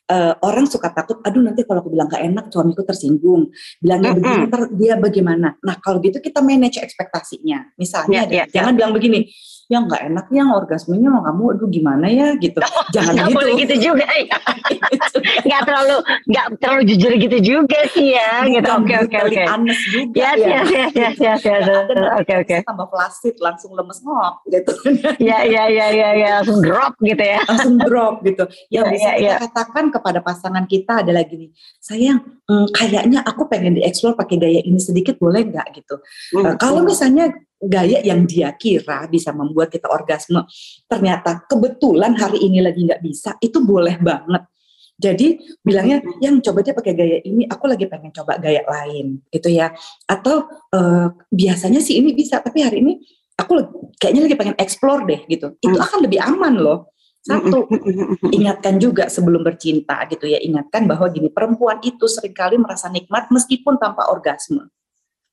uh, 0.07 0.38
orang 0.46 0.69
suka 0.69 0.93
takut, 0.93 1.19
aduh 1.25 1.43
nanti 1.43 1.65
kalau 1.67 1.84
aku 1.84 1.91
bilang 1.91 2.07
gak 2.07 2.24
enak 2.24 2.48
suamiku 2.53 2.86
tersinggung, 2.88 3.51
bilangnya 3.84 4.13
uh 4.13 4.15
-uh. 4.15 4.19
begini, 4.22 4.41
ntar 4.48 4.62
dia 4.72 4.93
bagaimana. 4.96 5.60
Nah 5.60 5.75
kalau 5.81 6.00
gitu 6.00 6.24
kita 6.24 6.39
manage 6.39 6.79
ekspektasinya. 6.79 7.75
Misalnya, 7.75 8.29
yeah, 8.29 8.46
yeah, 8.46 8.48
jangan 8.48 8.72
yeah. 8.72 8.77
bilang 8.79 8.91
begini, 8.96 9.19
yang 9.67 9.83
nggak 9.83 10.00
enak 10.07 10.25
yang 10.31 10.55
orgasmenya 10.55 11.12
mau 11.12 11.24
kamu 11.27 11.43
aduh 11.59 11.67
gimana 11.67 12.07
ya? 12.07 12.27
gitu. 12.39 12.63
Oh, 12.63 12.86
jangan 12.95 13.13
gak 13.19 13.27
gitu. 13.27 13.36
boleh 13.36 13.53
gitu 13.59 13.75
juga 13.91 14.07
ya. 14.07 14.38
Nggak 15.47 15.62
terlalu 15.67 15.97
nggak 16.29 16.45
terlalu 16.62 16.81
jujur 16.93 17.12
gitu 17.19 17.38
juga 17.41 17.79
sih 17.91 18.15
ya 18.15 18.47
gitu. 18.47 18.69
Oke 18.69 18.95
oke 18.95 19.17
oke. 19.27 19.43
anes 19.43 19.79
juga 19.91 20.27
yes, 20.36 20.38
ya. 20.39 20.62
yes 20.63 20.91
yes 20.93 21.15
yes 21.19 21.41
yes 21.43 21.63
oke 22.21 22.33
oke. 22.43 22.57
tambah 22.63 22.88
flaccid 22.88 23.36
langsung 23.43 23.71
lemes 23.75 24.00
ngok 24.03 24.33
gitu. 24.47 24.71
Ya 25.27 25.43
ya 25.43 25.67
ya 25.67 25.88
ya 25.91 26.09
ya 26.15 26.29
langsung 26.39 26.63
drop 26.63 26.93
gitu 27.03 27.24
ya. 27.24 27.39
Langsung 27.43 27.75
drop 27.81 28.15
gitu. 28.24 28.43
Yang 28.71 28.86
ya, 28.86 28.93
bisa 28.93 29.09
ya, 29.09 29.15
kita 29.17 29.27
ya. 29.27 29.38
katakan 29.50 29.86
kepada 29.91 30.19
pasangan 30.24 30.63
kita 30.69 31.03
adalah 31.03 31.24
gini 31.27 31.51
sayang 31.83 32.19
hmm, 32.47 32.67
kayaknya 32.71 33.19
aku 33.24 33.47
pengen 33.51 33.75
dieksplor 33.75 34.15
pakai 34.15 34.38
gaya 34.39 34.62
ini 34.63 34.79
sedikit 34.79 35.19
boleh 35.19 35.43
nggak? 35.47 35.67
gitu. 35.75 35.95
Hmm. 36.33 36.53
uh, 36.53 36.55
kalau 36.55 36.81
misalnya 36.83 37.31
gaya 37.57 38.01
yang 38.05 38.25
dia 38.29 38.53
kira 38.53 39.09
bisa 39.09 39.33
membuat 39.33 39.73
kita 39.73 39.89
orgasme 39.89 40.45
ternyata 40.85 41.45
kebetulan 41.49 42.13
hari 42.13 42.45
ini 42.45 42.61
lagi 42.61 42.85
nggak 42.85 43.01
bisa 43.01 43.33
itu 43.41 43.57
boleh 43.65 43.97
banget 43.97 44.45
jadi 44.97 45.37
bilangnya 45.61 46.01
yang 46.21 46.41
coba 46.41 46.65
dia 46.65 46.73
pakai 46.73 46.93
gaya 46.97 47.17
ini 47.21 47.45
aku 47.45 47.69
lagi 47.69 47.85
pengen 47.85 48.09
coba 48.13 48.37
gaya 48.41 48.65
lain 48.65 49.21
gitu 49.29 49.49
ya 49.49 49.69
atau 50.09 50.49
uh, 50.73 51.13
biasanya 51.29 51.81
sih 51.81 52.01
ini 52.01 52.17
bisa 52.17 52.41
tapi 52.41 52.65
hari 52.65 52.81
ini 52.81 52.93
aku 53.37 53.53
kayaknya 54.01 54.21
lagi 54.25 54.35
pengen 54.35 54.57
explore 54.57 55.05
deh 55.05 55.21
gitu. 55.29 55.53
Itu 55.61 55.77
Hmm. 55.77 55.85
akan 55.85 55.99
lebih 56.09 56.19
aman 56.19 56.55
loh. 56.57 56.91
Satu, 57.27 57.67
ingatkan 58.31 58.79
juga 58.79 59.11
sebelum 59.11 59.43
bercinta 59.43 59.99
gitu 60.07 60.31
ya, 60.31 60.39
ingatkan 60.39 60.87
bahwa 60.87 61.11
gini 61.11 61.27
perempuan 61.27 61.75
itu 61.83 62.07
sering 62.07 62.31
kali 62.31 62.55
merasa 62.55 62.87
nikmat 62.87 63.27
meskipun 63.27 63.75
tanpa 63.75 64.07
orgasme. 64.07 64.63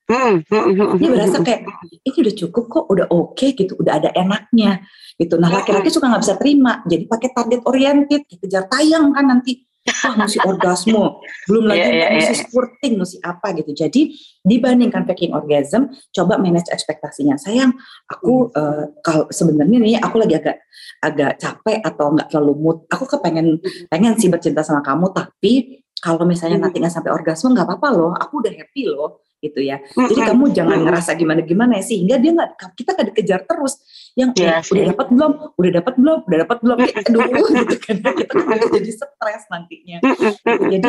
Dia 0.04 1.08
berasa 1.08 1.40
kayak 1.40 1.64
ini 2.04 2.18
udah 2.28 2.34
cukup 2.44 2.64
kok, 2.68 2.84
udah 2.92 3.06
oke 3.08 3.46
gitu, 3.56 3.72
udah 3.80 3.92
ada 3.96 4.10
enaknya 4.12 4.84
gitu. 5.16 5.40
Nah 5.40 5.48
laki-laki 5.48 5.88
suka 5.88 6.12
nggak 6.12 6.22
bisa 6.28 6.36
terima, 6.36 6.84
jadi 6.84 7.04
pakai 7.08 7.30
target 7.32 7.60
oriented, 7.64 8.22
kejar 8.28 8.68
tayang 8.68 9.16
kan 9.16 9.24
nanti. 9.24 9.64
Wah 9.84 10.16
mesti 10.16 10.40
orgasme, 10.40 11.20
belum 11.44 11.68
lagi 11.68 11.84
Iya, 11.84 11.88
iya, 11.92 12.06
mesti 12.16 12.32
iya. 12.32 12.40
squirting, 12.40 12.96
mesti 12.96 13.20
apa 13.20 13.52
gitu. 13.52 13.68
Jadi 13.76 14.16
dibandingkan 14.40 15.04
faking 15.04 15.36
orgasm, 15.36 15.92
coba 16.08 16.40
manage 16.40 16.72
ekspektasinya. 16.72 17.36
Sayang, 17.36 17.76
aku 18.08 18.48
eh, 18.56 18.96
kalau 19.04 19.28
sebenarnya 19.28 19.76
nih 19.84 20.00
aku 20.00 20.16
lagi 20.24 20.40
agak 20.40 20.56
agak 21.04 21.36
capek 21.36 21.84
atau 21.84 22.16
nggak 22.16 22.32
terlalu 22.32 22.54
mood. 22.56 22.78
Aku 22.88 23.04
kepengen 23.04 23.60
pengen 23.92 24.16
sih 24.16 24.32
bercinta 24.32 24.64
sama 24.64 24.80
kamu, 24.80 25.12
tapi 25.12 25.84
kalau 26.00 26.24
misalnya 26.24 26.64
nanti 26.64 26.80
nggak 26.80 26.92
sampai 26.92 27.12
orgasme 27.12 27.52
nggak 27.52 27.68
apa-apa 27.68 27.88
loh. 27.92 28.12
Aku 28.16 28.40
udah 28.40 28.56
happy 28.56 28.88
loh 28.88 29.23
gitu 29.44 29.60
ya. 29.60 29.84
Jadi 29.92 30.20
kamu 30.24 30.56
jangan 30.56 30.78
ngerasa 30.80 31.12
gimana-gimana 31.12 31.76
ya 31.76 31.84
sehingga 31.84 32.16
dia 32.16 32.32
nggak 32.32 32.50
kita 32.72 32.96
nggak 32.96 33.06
dikejar 33.12 33.40
terus. 33.44 33.76
Yang 34.16 34.30
"Eh, 34.40 34.60
sih. 34.62 34.72
udah 34.72 34.84
dapat 34.94 35.06
belum, 35.10 35.32
udah 35.58 35.70
dapat 35.82 35.94
belum, 36.00 36.18
udah 36.24 36.38
dapat 36.46 36.58
belum, 36.64 36.76
aduh 36.80 37.22
gitu 37.60 37.76
kan 37.82 37.96
kita 38.00 38.34
kan 38.40 38.58
jadi 38.72 38.90
stres 38.94 39.44
nantinya. 39.52 39.98
Gitu. 40.00 40.62
Jadi 40.72 40.88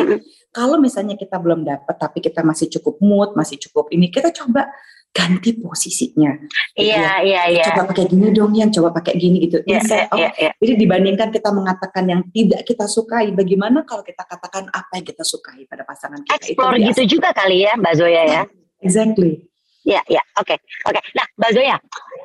kalau 0.54 0.76
misalnya 0.80 1.18
kita 1.18 1.36
belum 1.36 1.66
dapat 1.66 1.94
tapi 2.00 2.18
kita 2.24 2.40
masih 2.40 2.72
cukup 2.78 2.96
mood, 3.04 3.36
masih 3.36 3.60
cukup 3.60 3.92
ini, 3.92 4.08
kita 4.08 4.32
coba 4.32 4.70
ganti 5.14 5.56
posisinya. 5.56 6.32
Gitu 6.76 6.92
ya. 6.92 6.96
Iya, 6.96 7.12
iya, 7.24 7.42
iya. 7.48 7.64
Coba 7.72 7.88
pakai 7.88 8.04
gini 8.06 8.28
dong 8.36 8.52
yang 8.52 8.68
coba 8.68 8.88
pakai 8.92 9.14
gini 9.16 9.48
gitu. 9.48 9.64
Iya, 9.64 9.80
Instead 9.80 9.98
iya, 9.98 10.12
of 10.12 10.18
iya, 10.20 10.30
iya. 10.36 10.50
jadi 10.60 10.72
dibandingkan 10.76 11.28
kita 11.32 11.50
mengatakan 11.56 12.04
yang 12.04 12.20
tidak 12.36 12.60
kita 12.68 12.84
sukai, 12.84 13.32
bagaimana 13.32 13.82
kalau 13.88 14.04
kita 14.04 14.22
katakan 14.28 14.68
apa 14.70 14.92
yang 15.00 15.06
kita 15.08 15.24
sukai 15.24 15.64
pada 15.64 15.88
pasangan 15.88 16.20
kita? 16.20 16.36
Explore 16.36 16.76
gitu 16.84 17.02
juga 17.16 17.32
kali 17.32 17.64
ya 17.64 17.72
Mbak 17.80 17.94
Zoya 17.96 18.22
ya. 18.28 18.42
Exactly. 18.84 19.40
Iya, 19.86 20.02
iya, 20.10 20.22
oke, 20.36 20.58
oke. 20.84 21.00
Nah, 21.14 21.26
Mbak 21.38 21.50
Zoya, 21.54 21.76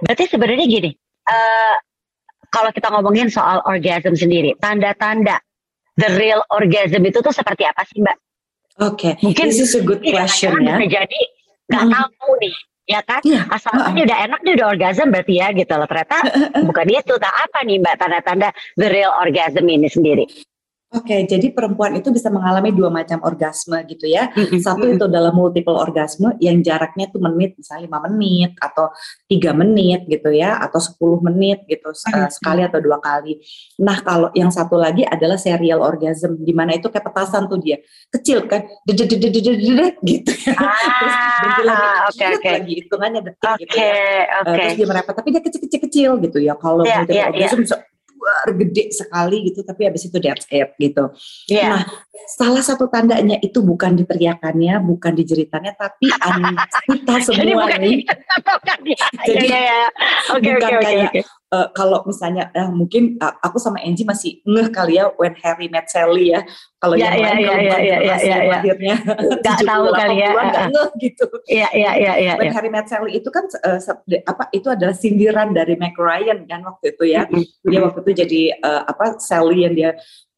berarti 0.01 0.23
sebenarnya 0.27 0.65
gini, 0.65 0.91
eh 1.29 1.75
kalau 2.51 2.73
kita 2.75 2.91
ngomongin 2.91 3.31
soal 3.31 3.63
orgasm 3.63 4.17
sendiri, 4.17 4.51
tanda-tanda 4.59 5.39
the 5.95 6.11
real 6.19 6.43
orgasm 6.51 7.05
itu 7.07 7.23
tuh 7.23 7.31
seperti 7.31 7.63
apa 7.63 7.88
sih, 7.88 8.03
Mbak? 8.03 8.17
Oke, 8.81 9.15
Mungkin 9.21 9.47
this 9.47 9.61
is 9.61 9.77
a 9.77 9.83
good 9.85 10.01
Iya, 10.01 10.25
question 10.27 10.57
ya. 10.59 10.75
Bisa 10.75 10.89
jadi 11.00 11.19
nggak 11.71 11.83
Hmm. 11.88 11.93
tahu 11.93 12.31
nih, 12.41 12.55
ya 12.91 13.01
kan? 13.07 13.21
Iya, 13.24 13.48
Asalnya 13.48 13.88
uh-uh. 13.88 13.95
dia 13.95 14.03
udah 14.12 14.19
enak, 14.27 14.39
dia 14.43 14.53
udah 14.60 14.67
orgasm 14.75 15.07
berarti 15.10 15.33
ya 15.39 15.48
gitu 15.55 15.74
loh. 15.79 15.88
Ternyata 15.88 16.17
bukan 16.67 16.88
itu. 16.91 17.13
Nah, 17.15 17.33
apa 17.48 17.60
nih 17.63 17.77
Mbak 17.79 17.95
tanda-tanda 17.95 18.50
the 18.75 18.88
real 18.91 19.13
orgasm 19.15 19.63
ini 19.71 19.88
sendiri? 19.88 20.27
Oke, 20.91 21.24
jadi 21.24 21.55
perempuan 21.55 21.95
itu 21.95 22.12
bisa 22.12 22.27
mengalami 22.27 22.75
dua 22.75 22.91
macam 22.91 23.24
orgasme 23.24 23.79
gitu 23.88 24.12
ya. 24.12 24.27
Satu 24.60 24.91
itu 24.91 25.07
adalah 25.07 25.31
multiple 25.31 25.79
orgasme 25.79 26.36
yang 26.43 26.60
jaraknya 26.60 27.07
tuh 27.07 27.24
menit, 27.24 27.55
misalnya 27.55 27.88
5 27.88 28.12
menit 28.12 28.51
atau 28.60 28.91
tiga 29.24 29.55
menit 29.55 30.03
gitu 30.12 30.36
ya, 30.36 30.60
atau 30.60 30.83
10 30.83 31.24
menit 31.24 31.63
gitu 31.71 31.95
sekali 32.27 32.67
atau 32.67 32.83
dua 32.83 33.00
kali. 33.00 33.39
Nah 33.79 34.03
kalau 34.03 34.36
yang 34.36 34.51
satu 34.51 34.75
lagi 34.75 35.07
adalah 35.07 35.39
serial 35.39 35.79
orgasm, 35.79 36.36
di 36.43 36.51
mana 36.51 36.75
itu 36.75 36.91
kayak 36.91 37.07
petasan 37.07 37.48
tuh 37.48 37.63
dia 37.63 37.79
kecil 38.12 38.43
kan, 38.51 38.67
gitu 40.03 40.31
ya. 40.43 40.53
Terus 40.60 41.15
berhenti 41.39 41.63
lagi, 41.63 41.79
Ah, 41.81 42.00
oke, 42.03 42.19
dededed 42.19 42.36
oke. 42.36 42.50
lagi 42.51 42.74
hitungannya 42.83 43.21
detik 43.24 43.48
Oke, 43.48 43.60
gitu 43.63 43.75
ya. 43.79 43.88
Eh, 43.95 44.24
oke. 44.43 44.51
terus 44.60 44.74
dia 44.75 44.88
merepet, 44.91 45.13
tapi 45.15 45.29
dia 45.31 45.41
kecil-kecil-kecil 45.41 46.12
gitu 46.19 46.38
ya. 46.43 46.53
Kalau 46.60 46.83
Iya, 46.83 46.95
multiple 47.00 47.15
iya, 47.15 47.25
orgasm 47.31 47.60
bisa 47.63 47.75
luar 48.21 48.47
gede 48.53 48.93
sekali 48.93 49.49
gitu, 49.49 49.65
tapi 49.65 49.89
habis 49.89 50.05
itu 50.05 50.17
that's 50.21 50.45
it 50.53 50.69
gitu. 50.77 51.09
Iya. 51.49 51.73
Nah, 51.73 51.83
salah 52.37 52.61
satu 52.61 52.85
tandanya 52.85 53.41
itu 53.41 53.65
bukan 53.65 53.97
di 53.97 54.05
teriakannya, 54.05 54.77
bukan 54.85 55.17
di 55.17 55.23
jeritannya, 55.25 55.73
tapi 55.73 56.05
kita 56.93 57.13
Jadi 57.17 57.25
semua 57.25 57.65
bukan 57.65 57.79
nih, 57.81 58.05
kan 58.05 58.79
ya. 58.85 58.99
Jadi, 59.27 59.45
Iya, 59.49 59.59
iya, 59.59 59.59
iya. 59.73 59.89
Bukan 60.37 60.71
kayak. 60.85 61.40
Eh, 61.51 61.67
kalau 61.72 62.00
misalnya 62.03 62.48
eh, 62.51 62.70
mungkin 62.72 63.20
eh, 63.20 63.34
aku 63.43 63.60
sama 63.60 63.84
Angie 63.84 64.08
masih 64.08 64.39
ngeh 64.41 64.67
kali 64.72 64.98
ya 64.98 65.12
when 65.20 65.36
Harry 65.43 65.67
met 65.67 65.88
Sally 65.88 66.31
ya. 66.31 66.41
Kalau 66.81 66.98
Ya, 66.98 67.13
yang 67.13 67.13
ya, 67.13 67.22
lain 67.22 67.38
ya, 67.38 67.46
kalau 67.46 67.62
ya, 67.62 67.62
bukan 67.62 67.81
ya, 67.86 67.98
ya, 68.01 68.15
ya. 68.17 68.38
lahirnya 68.58 68.96
Nggak 69.46 69.60
tahu 69.70 69.86
70, 69.86 70.00
kali 70.01 70.15
ya, 70.17 70.29
80-an 70.34 70.46
nggak 70.50 70.65
ngeh 70.74 70.89
gitu. 70.98 71.25
Iya, 71.46 71.67
iya, 71.77 71.91
iya, 71.93 72.13
iya. 72.17 72.34
When 72.41 72.50
iya. 72.50 72.53
Harry 72.58 72.70
met 72.74 72.88
Sally 72.89 73.12
itu 73.22 73.29
kan 73.29 73.46
de- 74.10 74.24
apa 74.25 74.43
itu 74.50 74.67
adalah 74.72 74.96
sindiran 74.98 75.53
dari 75.53 75.77
Meg 75.77 75.93
Ryan 75.93 76.50
kan 76.50 76.65
waktu 76.65 76.98
itu 76.98 77.03
ya. 77.05 77.29
Dia 77.62 77.79
waktu 77.86 78.00
itu 78.01 78.12
jadi 78.25 78.41
eh, 78.58 78.81
apa 78.88 79.22
Sally 79.22 79.62
yang 79.70 79.77
dia 79.77 79.91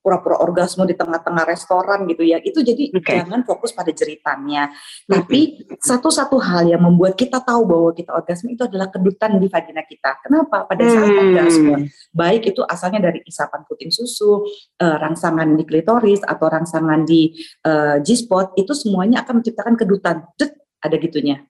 pura-pura 0.04 0.44
orgasme 0.44 0.84
di 0.84 1.00
tengah-tengah 1.00 1.48
restoran 1.48 2.04
gitu 2.12 2.28
ya. 2.28 2.44
Itu 2.44 2.60
jadi 2.60 2.92
Oke. 2.92 3.08
jangan 3.08 3.48
fokus 3.48 3.72
pada 3.72 3.96
jeritannya. 3.96 4.68
Tapi 5.08 5.64
satu-satu 5.80 6.36
hal 6.44 6.68
yang 6.68 6.84
membuat 6.84 7.16
kita 7.16 7.40
tahu 7.40 7.64
bahwa 7.64 7.90
kita 7.96 8.12
orgasme 8.12 8.52
itu 8.52 8.68
adalah 8.68 8.92
kedutan 8.92 9.40
di 9.40 9.48
vagina 9.48 9.88
kita. 9.88 10.20
Kenapa? 10.20 10.68
Pada 10.68 10.84
saat 10.84 11.08
Hmm. 11.08 11.24
orgasme, 11.24 11.74
baik 12.12 12.52
itu 12.52 12.62
asalnya 12.68 13.08
dari 13.08 13.24
isapan 13.24 13.64
puting 13.64 13.90
susu, 13.96 14.44
eh, 14.84 14.98
rangsangan 15.00 15.56
di 15.56 15.64
klitoris 15.64 16.20
atau 16.28 16.46
rangsangan 16.52 17.08
di 17.08 17.32
eh, 17.64 17.98
G-spot, 18.04 18.60
itu 18.60 18.76
semuanya 18.76 19.24
akan 19.24 19.40
menciptakan 19.40 19.80
kedutan. 19.80 20.28
Cet, 20.36 20.52
ada 20.84 21.00
gitunya. 21.00 21.48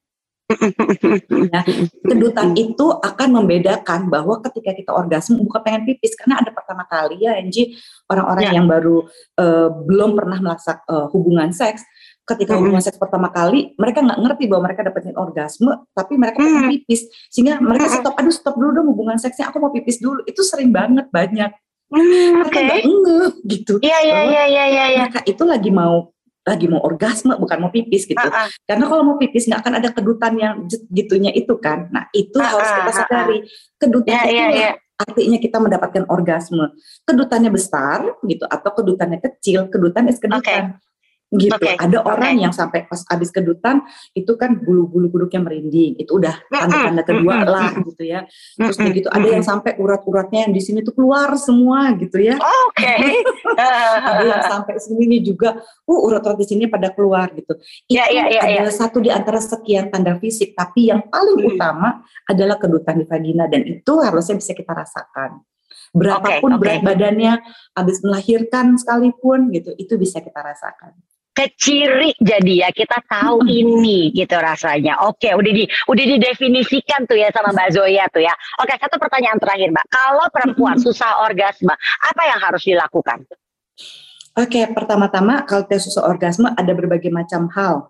Nah, 1.53 1.63
kedutan 2.03 2.51
itu 2.53 2.85
akan 2.91 3.27
membedakan 3.41 4.11
bahwa 4.11 4.43
ketika 4.43 4.75
kita 4.75 4.91
orgasme 4.91 5.39
bukan 5.41 5.61
pengen 5.63 5.83
pipis. 5.87 6.13
Karena 6.19 6.43
ada 6.43 6.51
pertama 6.51 6.83
kali 6.85 7.23
ya 7.23 7.39
Angie 7.39 7.73
orang-orang 8.11 8.43
Ya. 8.43 8.53
yang 8.59 8.67
baru 8.67 9.07
eh, 9.39 9.69
belum 9.71 10.19
pernah 10.19 10.37
melakukan 10.43 10.77
eh, 10.83 11.07
hubungan 11.15 11.49
seks. 11.55 11.81
Ketika 12.23 12.55
hubungan 12.55 12.79
seks 12.79 12.95
pertama 12.95 13.27
kali 13.35 13.75
mereka 13.75 13.99
nggak 13.99 14.19
ngerti 14.19 14.43
bahwa 14.47 14.71
mereka 14.71 14.81
dapetin 14.87 15.15
orgasme 15.19 15.71
tapi 15.91 16.13
mereka 16.15 16.39
pengen 16.39 16.71
pipis. 16.71 17.07
Sehingga 17.31 17.59
mereka 17.59 17.87
stop 17.99 18.15
aduh 18.15 18.31
stop 18.31 18.55
dulu 18.55 18.71
dong 18.71 18.87
hubungan 18.91 19.19
seksnya 19.19 19.51
aku 19.51 19.59
mau 19.59 19.71
pipis 19.71 19.99
dulu. 19.99 20.23
Itu 20.27 20.43
sering 20.43 20.71
banget 20.71 21.07
banyak. 21.11 21.51
Hmm, 21.93 22.41
mereka 22.41 22.57
Oke. 22.57 22.65
nggak 22.65 22.81
ngeh 22.83 23.31
gitu. 23.53 23.73
Iya, 23.85 23.97
iya, 24.01 24.19
iya, 24.25 24.43
iya, 24.49 24.65
iya. 24.65 24.85
iya. 24.91 25.03
mereka 25.07 25.21
itu 25.29 25.43
lagi 25.45 25.69
mau 25.69 26.09
lagi 26.43 26.67
mau 26.67 26.83
orgasme 26.83 27.31
bukan 27.39 27.57
mau 27.63 27.71
pipis 27.71 28.03
gitu 28.03 28.19
ah. 28.19 28.51
karena 28.67 28.83
kalau 28.91 29.03
mau 29.07 29.15
pipis 29.15 29.47
nggak 29.47 29.63
akan 29.63 29.73
ada 29.79 29.89
kedutan 29.95 30.33
yang 30.35 30.53
gitunya 30.91 31.31
itu 31.31 31.55
kan. 31.55 31.87
Nah 31.87 32.11
itu 32.11 32.35
Ah, 32.35 32.51
harus 32.51 32.69
kita 32.69 32.91
sadari. 32.91 33.37
Kedutan 33.79 34.11
Iya, 34.11 34.23
itu 34.23 34.35
iya, 34.35 34.47
iya. 34.51 34.71
artinya 34.99 35.37
kita 35.39 35.57
mendapatkan 35.63 36.03
orgasme. 36.11 36.65
Kedutannya 37.07 37.51
besar 37.51 38.03
gitu 38.27 38.43
atau 38.43 38.71
kedutannya 38.75 39.19
kecil, 39.23 39.71
kedutan 39.71 40.11
is 40.11 40.19
kedutan. 40.19 40.79
Gitu. 41.33 41.49
Oke, 41.49 41.73
Ada 41.73 41.97
orang 42.05 42.37
oke. 42.37 42.43
yang 42.45 42.53
sampai 42.53 42.85
pas 42.85 43.01
habis 43.09 43.33
kedutan 43.33 43.81
itu 44.13 44.29
kan 44.37 44.53
bulu-bulu 44.61 45.09
kuduknya 45.09 45.41
merinding. 45.41 45.97
Itu 45.97 46.21
udah 46.21 46.37
tanda-tanda 46.45 47.01
kedua 47.01 47.41
lah 47.41 47.73
gitu 47.81 48.05
ya. 48.05 48.29
Terus 48.53 48.77
Mm-mm, 48.77 48.87
begitu 48.93 49.07
ada 49.09 49.25
yang 49.25 49.41
sampai 49.41 49.73
urat-uratnya 49.81 50.45
yang 50.45 50.53
di 50.53 50.61
sini 50.61 50.85
tuh 50.85 50.93
keluar 50.93 51.33
semua 51.41 51.89
gitu 51.97 52.21
ya 52.21 52.37
Oke. 52.37 52.85
ada 54.13 54.23
yang 54.23 54.43
sampai 54.45 54.77
sini 54.77 55.25
juga, 55.25 55.57
uh 55.89 55.99
urat-urat 56.05 56.37
di 56.37 56.45
sini 56.45 56.63
pada 56.69 56.93
keluar 56.93 57.33
gitu. 57.33 57.57
Itu 57.89 57.97
Ya, 57.97 58.05
ya, 58.13 58.29
ya, 58.29 58.41
ya. 58.45 58.61
adalah 58.61 58.73
satu 58.73 59.01
di 59.01 59.09
antara 59.09 59.41
sekian 59.41 59.89
tanda 59.89 60.13
fisik, 60.21 60.53
tapi 60.53 60.93
yang 60.93 61.01
paling 61.09 61.41
Hmm. 61.41 61.49
utama 61.57 61.89
adalah 62.29 62.61
kedutan 62.61 63.01
di 63.01 63.05
vagina 63.09 63.49
dan 63.49 63.65
itu 63.65 63.93
harusnya 64.05 64.37
bisa 64.37 64.53
kita 64.53 64.69
rasakan. 64.69 65.41
Berapapun 65.93 66.57
oke. 66.57 66.61
berat 66.61 66.81
badannya, 66.81 67.33
habis 67.73 68.01
melahirkan 68.01 68.77
sekalipun 68.77 69.53
gitu, 69.53 69.73
itu 69.77 69.93
bisa 69.97 70.21
kita 70.21 70.41
rasakan. 70.41 70.93
Keciri 71.33 72.13
jadi 72.21 72.53
ya 72.65 72.69
kita 72.69 73.01
tahu 73.09 73.41
Mm-mm. 73.41 73.59
ini 73.65 73.99
gitu 74.13 74.37
rasanya. 74.37 75.01
Oke, 75.09 75.33
udah 75.33 75.51
di 75.51 75.65
udah 75.65 76.05
didefinisikan 76.17 77.09
tuh 77.09 77.17
ya 77.17 77.33
sama 77.33 77.51
Mbak 77.51 77.69
Zoya 77.73 78.05
tuh 78.13 78.21
ya. 78.21 78.33
Oke, 78.61 78.77
satu 78.77 79.01
pertanyaan 79.01 79.41
terakhir, 79.41 79.73
Mbak. 79.73 79.85
Kalau 79.89 80.25
perempuan 80.29 80.77
susah 80.77 81.25
orgasme, 81.25 81.73
apa 82.05 82.21
yang 82.29 82.39
harus 82.39 82.61
dilakukan? 82.63 83.25
Oke, 84.33 84.65
pertama-tama 84.73 85.45
kalau 85.45 85.61
kita 85.69 85.77
susah 85.77 86.09
orgasme 86.09 86.49
ada 86.49 86.71
berbagai 86.73 87.13
macam 87.13 87.45
hal. 87.53 87.85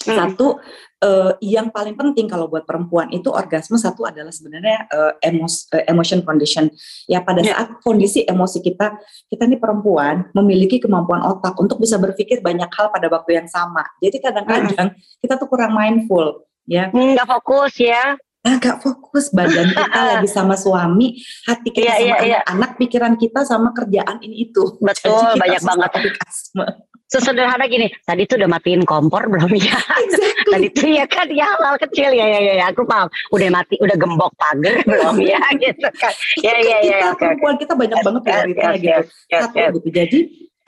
Satu 0.00 0.56
eh, 1.02 1.36
yang 1.44 1.68
paling 1.68 1.92
penting 1.92 2.24
kalau 2.30 2.48
buat 2.48 2.64
perempuan 2.64 3.12
itu 3.12 3.28
orgasme 3.28 3.76
satu 3.76 4.08
adalah 4.08 4.32
sebenarnya 4.32 4.86
eh, 4.88 5.12
emos, 5.28 5.66
eh, 5.74 5.84
emotion 5.90 6.22
condition. 6.22 6.70
Ya 7.10 7.20
pada 7.20 7.42
Ya. 7.42 7.58
saat 7.58 7.68
kondisi 7.82 8.22
emosi 8.24 8.62
kita, 8.62 8.96
kita 9.28 9.44
nih 9.50 9.58
perempuan 9.58 10.30
memiliki 10.32 10.78
kemampuan 10.80 11.20
otak 11.26 11.58
untuk 11.58 11.76
bisa 11.82 11.98
berpikir 11.98 12.38
banyak 12.40 12.70
hal 12.70 12.88
pada 12.94 13.10
waktu 13.10 13.36
yang 13.42 13.48
sama. 13.50 13.82
Jadi 13.98 14.16
kadang-kadang 14.22 14.94
kita 15.20 15.34
tuh 15.36 15.48
kurang 15.50 15.74
mindful. 15.74 16.46
Ya, 16.70 16.86
Nggak 16.94 17.26
fokus 17.26 17.74
ya. 17.82 18.14
Agak 18.40 18.80
fokus 18.80 19.28
badan 19.30 19.68
kita 19.68 20.00
lagi 20.16 20.28
sama 20.28 20.56
suami, 20.56 21.20
hati 21.44 21.68
kita 21.68 21.84
Iya, 21.84 21.94
sama 21.94 22.00
iya, 22.00 22.16
iya. 22.24 22.38
anak-anak, 22.48 22.70
pikiran 22.80 23.14
kita 23.20 23.40
sama 23.44 23.68
kerjaan 23.76 24.16
ini 24.24 24.48
itu. 24.48 24.80
Betul, 24.80 25.36
banyak 25.42 25.60
banget. 25.60 25.90
orgasme. 25.92 26.66
Sesederhana 27.10 27.66
gini, 27.66 27.90
tadi 28.06 28.22
tuh 28.22 28.38
udah 28.38 28.46
matiin 28.46 28.86
kompor 28.86 29.26
belum 29.26 29.50
ya? 29.58 29.74
Exactly. 30.06 30.46
tadi 30.46 30.66
itu 30.70 30.86
ya 30.94 31.04
kan 31.10 31.26
ya 31.26 31.46
hal 31.58 31.74
kecil 31.76 32.10
ya 32.14 32.22
ya 32.22 32.40
ya 32.54 32.64
aku 32.70 32.86
paham 32.86 33.10
udah 33.34 33.48
mati 33.50 33.74
udah 33.82 33.96
gembok 33.98 34.30
pagar 34.38 34.78
belum 34.86 35.18
ya 35.22 35.42
gitu 35.58 35.88
kan 35.98 36.14
ya 36.38 36.54
ya 36.58 36.78
ya 36.80 36.96
kita 37.02 37.08
perempuan 37.18 37.54
kita 37.58 37.72
banyak 37.74 37.98
banget 38.02 38.22
realitanya 38.26 38.74
gitu 38.78 39.02
satu 39.30 39.58
gitu 39.78 39.88
jadi 39.90 40.18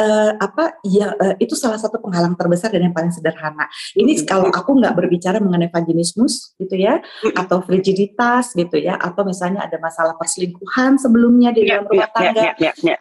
uh, 0.01 0.33
apa 0.41 0.79
ya 0.87 1.13
uh, 1.17 1.35
itu 1.43 1.59
salah 1.59 1.77
satu 1.77 1.99
penghalang 1.99 2.39
terbesar 2.39 2.71
dan 2.73 2.89
yang 2.89 2.95
paling 2.95 3.13
sederhana. 3.13 3.69
Ini 3.97 4.25
kalau 4.25 4.49
aku 4.49 4.79
nggak 4.79 4.95
berbicara 4.97 5.43
mengenai 5.43 5.69
vaginismus 5.69 6.55
gitu 6.57 6.77
ya, 6.79 7.03
atau 7.35 7.61
frigiditas 7.65 8.55
gitu 8.57 8.77
ya, 8.79 8.97
atau 8.97 9.27
misalnya 9.27 9.67
ada 9.67 9.77
masalah 9.83 10.15
perselingkuhan 10.17 11.01
sebelumnya 11.01 11.51
di 11.53 11.67
dalam 11.67 11.89
rumah 11.89 12.09
tangga, 12.13 12.55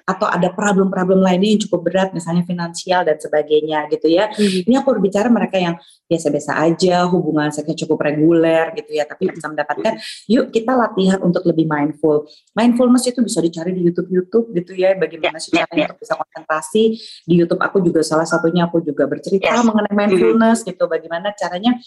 atau 0.07 0.27
ada 0.27 0.49
problem-problem 0.51 1.19
lainnya 1.21 1.55
yang 1.55 1.61
cukup 1.67 1.79
berat, 1.87 2.09
misalnya 2.11 2.43
finansial 2.47 3.05
dan 3.05 3.19
sebagainya 3.21 3.87
gitu 3.91 4.07
ya. 4.09 4.31
Ini 4.35 4.81
aku 4.81 4.97
berbicara 4.97 5.29
mereka 5.29 5.61
yang 5.61 5.75
biasa-biasa 6.09 6.59
aja, 6.59 7.07
hubungan 7.07 7.53
seksnya 7.53 7.85
cukup 7.85 8.03
reguler 8.03 8.75
gitu 8.75 8.91
ya, 8.97 9.07
tapi 9.07 9.31
bisa 9.31 9.47
mendapatkan, 9.47 9.95
yuk 10.27 10.51
kita 10.51 10.75
latihan 10.75 11.19
untuk 11.23 11.45
lebih 11.47 11.69
mindful. 11.69 12.27
Mindfulness 12.57 13.07
itu 13.07 13.23
bisa 13.23 13.39
dicari 13.39 13.71
di 13.71 13.85
YouTube-YouTube 13.87 14.51
gitu 14.57 14.71
ya, 14.75 14.97
bagaimana 14.97 15.39
sih 15.39 15.55
caranya 15.55 15.91
untuk 15.91 15.99
bisa 16.03 16.13
konsentrasi 16.19 16.80
di 17.27 17.33
YouTube 17.37 17.61
aku 17.61 17.83
juga 17.83 18.01
salah 18.01 18.25
satunya 18.25 18.65
aku 18.65 18.81
juga 18.81 19.05
bercerita 19.05 19.51
yes. 19.51 19.65
mengenai 19.65 19.93
mindfulness 19.93 20.65
gitu. 20.65 20.89
Bagaimana 20.89 21.33
caranya? 21.37 21.77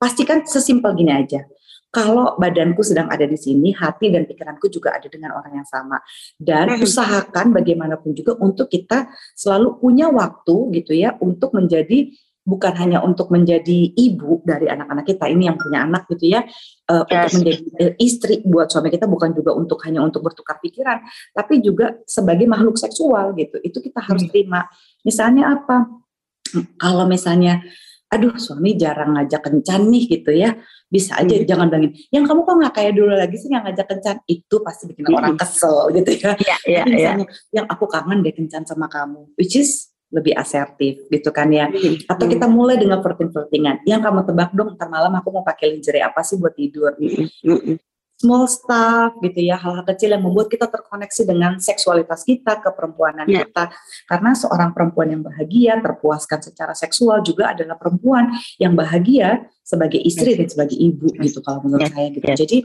Pastikan 0.00 0.42
sesimpel 0.42 0.96
gini 0.98 1.12
aja. 1.14 1.46
Kalau 1.92 2.40
badanku 2.40 2.80
sedang 2.80 3.12
ada 3.12 3.28
di 3.28 3.36
sini, 3.36 3.76
hati 3.76 4.08
dan 4.08 4.24
pikiranku 4.24 4.64
juga 4.72 4.96
ada 4.96 5.04
dengan 5.12 5.36
orang 5.36 5.60
yang 5.60 5.68
sama. 5.68 6.00
Dan 6.40 6.80
usahakan 6.80 7.52
bagaimanapun 7.52 8.16
juga 8.16 8.32
untuk 8.40 8.72
kita 8.72 9.12
selalu 9.36 9.76
punya 9.76 10.08
waktu 10.08 10.72
gitu 10.80 10.96
ya 10.96 11.12
untuk 11.20 11.52
menjadi 11.52 12.08
bukan 12.42 12.74
hanya 12.74 12.98
untuk 13.06 13.30
menjadi 13.30 13.94
ibu 13.94 14.42
dari 14.42 14.66
anak-anak 14.66 15.06
kita 15.06 15.30
ini 15.30 15.46
yang 15.46 15.54
punya 15.54 15.86
anak 15.86 16.10
gitu 16.10 16.34
ya 16.34 16.42
uh, 16.90 17.06
yes. 17.06 17.30
untuk 17.30 17.30
menjadi 17.38 17.62
uh, 17.78 17.92
istri 18.02 18.34
buat 18.42 18.66
suami 18.66 18.90
kita 18.90 19.06
bukan 19.06 19.30
juga 19.30 19.54
untuk 19.54 19.78
hanya 19.86 20.02
untuk 20.02 20.26
bertukar 20.26 20.58
pikiran 20.58 20.98
tapi 21.30 21.62
juga 21.62 22.02
sebagai 22.02 22.50
makhluk 22.50 22.74
seksual 22.74 23.30
gitu 23.38 23.62
itu 23.62 23.78
kita 23.78 24.02
harus 24.02 24.26
hmm. 24.26 24.30
terima 24.34 24.66
misalnya 25.06 25.54
apa 25.54 25.86
kalau 26.82 27.06
misalnya 27.06 27.62
aduh 28.12 28.36
suami 28.36 28.76
jarang 28.76 29.16
ngajak 29.16 29.40
kencan 29.40 29.88
nih 29.88 30.04
gitu 30.04 30.36
ya 30.36 30.52
bisa 30.90 31.16
aja 31.16 31.32
hmm. 31.32 31.48
jangan 31.48 31.66
bilangin 31.72 31.96
yang 32.12 32.28
kamu 32.28 32.44
kok 32.44 32.54
nggak 32.60 32.74
kayak 32.76 32.92
dulu 32.92 33.14
lagi 33.16 33.36
sih 33.40 33.48
yang 33.48 33.64
ngajak 33.64 33.86
kencan 33.88 34.16
itu 34.28 34.56
pasti 34.60 34.84
bikin 34.90 35.08
hmm. 35.08 35.16
orang 35.16 35.36
kesel 35.38 35.88
gitu 35.94 36.10
ya 36.20 36.36
yeah, 36.68 36.84
Tapi 36.84 36.90
misalnya 36.92 37.24
yeah. 37.24 37.62
yang 37.62 37.66
aku 37.70 37.88
kangen 37.88 38.20
deh 38.20 38.34
kencan 38.36 38.68
sama 38.68 38.90
kamu 38.92 39.30
which 39.40 39.56
is 39.56 39.91
lebih 40.12 40.36
asertif 40.36 41.08
gitu 41.08 41.32
kan 41.32 41.48
ya 41.48 41.72
hmm. 41.72 42.06
atau 42.06 42.24
kita 42.28 42.46
mulai 42.46 42.76
dengan 42.76 43.00
flirting-flirtingan 43.00 43.88
yang 43.88 44.04
kamu 44.04 44.28
tebak 44.28 44.52
dong 44.52 44.76
ntar 44.76 44.92
malam 44.92 45.16
aku 45.16 45.32
mau 45.32 45.42
pakai 45.42 45.72
lingerie 45.72 46.04
apa 46.04 46.20
sih 46.20 46.36
buat 46.36 46.52
tidur 46.52 46.92
hmm 47.00 47.80
small 48.22 48.46
stuff 48.46 49.18
gitu 49.18 49.50
ya 49.50 49.58
hal-hal 49.58 49.82
kecil 49.82 50.14
yang 50.14 50.22
membuat 50.22 50.46
kita 50.46 50.70
terkoneksi 50.70 51.22
dengan 51.26 51.58
seksualitas 51.58 52.22
kita 52.22 52.62
keperempuanan 52.62 53.26
yeah. 53.26 53.42
kita 53.42 53.74
karena 54.06 54.30
seorang 54.38 54.70
perempuan 54.70 55.10
yang 55.10 55.22
bahagia 55.26 55.82
terpuaskan 55.82 56.38
secara 56.38 56.70
seksual 56.78 57.18
juga 57.26 57.50
adalah 57.50 57.74
perempuan 57.74 58.30
yang 58.62 58.78
bahagia 58.78 59.42
sebagai 59.66 59.98
istri 59.98 60.38
dan 60.38 60.46
sebagai 60.46 60.78
ibu 60.78 61.10
gitu 61.18 61.42
kalau 61.42 61.66
menurut 61.66 61.90
yeah. 61.90 61.94
saya 61.98 62.08
gitu 62.14 62.28
yeah. 62.30 62.38
jadi 62.38 62.58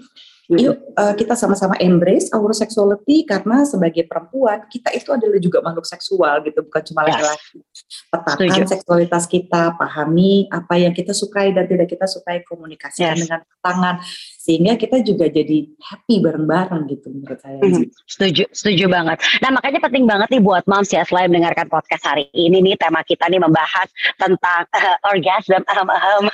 Yuk 0.47 0.95
uh, 0.95 1.11
kita 1.11 1.35
sama-sama 1.35 1.75
embrace 1.83 2.31
our 2.31 2.55
sexuality 2.55 3.27
karena 3.27 3.67
sebagai 3.67 4.07
perempuan 4.07 4.63
kita 4.71 4.95
itu 4.95 5.11
adalah 5.11 5.43
juga 5.43 5.59
makhluk 5.59 5.83
seksual 5.83 6.39
gitu 6.47 6.63
bukan 6.63 6.81
cuma 6.87 7.03
laki-laki. 7.03 7.59
Yes. 7.59 8.07
Petakan 8.07 8.63
seksualitas 8.63 9.23
kita, 9.27 9.75
pahami 9.75 10.47
apa 10.47 10.79
yang 10.79 10.95
kita 10.95 11.11
sukai 11.11 11.51
dan 11.51 11.67
tidak 11.67 11.91
kita 11.91 12.07
sukai 12.07 12.47
komunikasikan 12.47 13.19
yes. 13.19 13.27
dengan 13.27 13.39
tangan 13.59 13.95
sehingga 14.39 14.79
kita 14.79 15.03
juga 15.03 15.27
jadi 15.27 15.67
happy 15.83 16.23
bareng-bareng 16.23 16.83
gitu 16.95 17.11
menurut 17.11 17.39
saya. 17.43 17.59
Hmm, 17.59 17.83
setuju, 18.07 18.47
setuju 18.55 18.87
banget. 18.87 19.19
Nah 19.43 19.51
makanya 19.51 19.83
penting 19.83 20.07
banget 20.07 20.31
nih 20.31 20.39
buat 20.39 20.63
moms 20.63 20.95
ya 20.95 21.03
selain 21.03 21.27
mendengarkan 21.27 21.67
podcast 21.67 22.07
hari 22.07 22.31
ini 22.31 22.63
nih 22.63 22.79
tema 22.79 23.03
kita 23.03 23.27
nih 23.27 23.43
membahas 23.43 23.91
tentang 24.15 24.63
uh, 24.71 24.95
orgasm, 25.11 25.59
um, 25.75 25.91
um, 25.91 26.25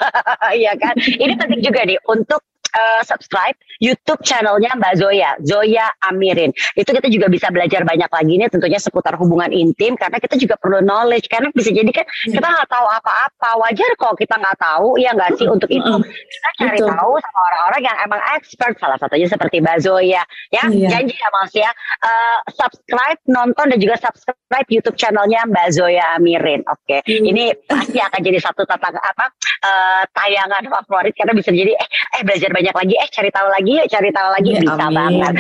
ya 0.53 0.77
kan. 0.77 0.93
Ini 1.01 1.33
penting 1.33 1.65
juga 1.65 1.81
nih 1.89 1.97
untuk 2.05 2.45
uh, 2.73 3.01
subscribe 3.05 3.55
YouTube 3.79 4.21
channelnya 4.25 4.73
Mbak 4.77 4.93
Zoya, 4.99 5.29
Zoya 5.45 5.87
Amirin. 6.09 6.51
Itu 6.73 6.89
kita 6.91 7.07
juga 7.09 7.27
bisa 7.29 7.49
belajar 7.53 7.85
banyak 7.85 8.09
lagi 8.09 8.33
nih 8.39 8.49
tentunya 8.49 8.79
seputar 8.81 9.15
hubungan 9.17 9.49
intim 9.53 9.95
karena 9.95 10.17
kita 10.19 10.35
juga 10.39 10.55
perlu 10.57 10.81
knowledge 10.81 11.29
karena 11.29 11.49
bisa 11.53 11.69
jadi 11.69 11.89
kan 11.91 12.05
hmm. 12.05 12.33
kita 12.37 12.47
nggak 12.47 12.69
tahu 12.69 12.85
apa-apa. 12.87 13.49
Wajar 13.59 13.91
kok 13.97 14.13
kita 14.17 14.35
nggak 14.39 14.57
tahu 14.59 14.97
ya 14.97 15.11
nggak 15.13 15.37
sih 15.37 15.47
untuk 15.49 15.69
itu 15.69 15.93
hmm. 15.93 16.05
kita 16.05 16.49
cari 16.63 16.79
Betul. 16.79 16.91
tahu 16.95 17.11
sama 17.19 17.39
orang-orang 17.51 17.81
yang 17.85 17.97
emang 18.07 18.21
expert 18.35 18.73
salah 18.79 18.97
satunya 18.97 19.27
seperti 19.29 19.59
Mbak 19.59 19.77
Zoya 19.83 20.23
ya 20.51 20.63
iya. 20.69 20.89
janji 20.89 21.15
ya 21.15 21.29
Mas 21.33 21.53
ya 21.53 21.69
uh, 22.03 22.39
subscribe 22.51 23.19
nonton 23.27 23.65
dan 23.73 23.79
juga 23.79 23.95
subscribe 23.99 24.67
YouTube 24.69 24.95
channelnya 24.95 25.43
Mbak 25.49 25.67
Zoya 25.75 26.15
Amirin. 26.15 26.63
Oke, 26.69 26.99
okay. 27.03 27.19
hmm. 27.19 27.25
ini 27.27 27.43
pasti 27.67 27.99
akan 27.99 28.19
jadi 28.23 28.39
satu 28.39 28.63
tatang 28.63 28.95
apa 28.95 29.25
uh, 29.65 30.03
tayangan 30.15 30.63
favorit 30.69 31.13
karena 31.17 31.33
bisa 31.35 31.49
jadi 31.51 31.73
eh, 31.75 31.87
eh 32.19 32.21
belajar 32.23 32.49
banyak 32.53 32.62
banyak 32.63 32.75
lagi 32.79 32.93
eh 32.95 33.09
cari 33.11 33.29
tahu 33.29 33.47
lagi 33.51 33.71
yuk 33.75 33.87
cari 33.91 34.09
tahu 34.15 34.29
lagi. 34.31 34.49
Ya, 34.55 34.61
bisa 34.63 34.85
amin. 34.87 34.95
banget. 34.95 35.33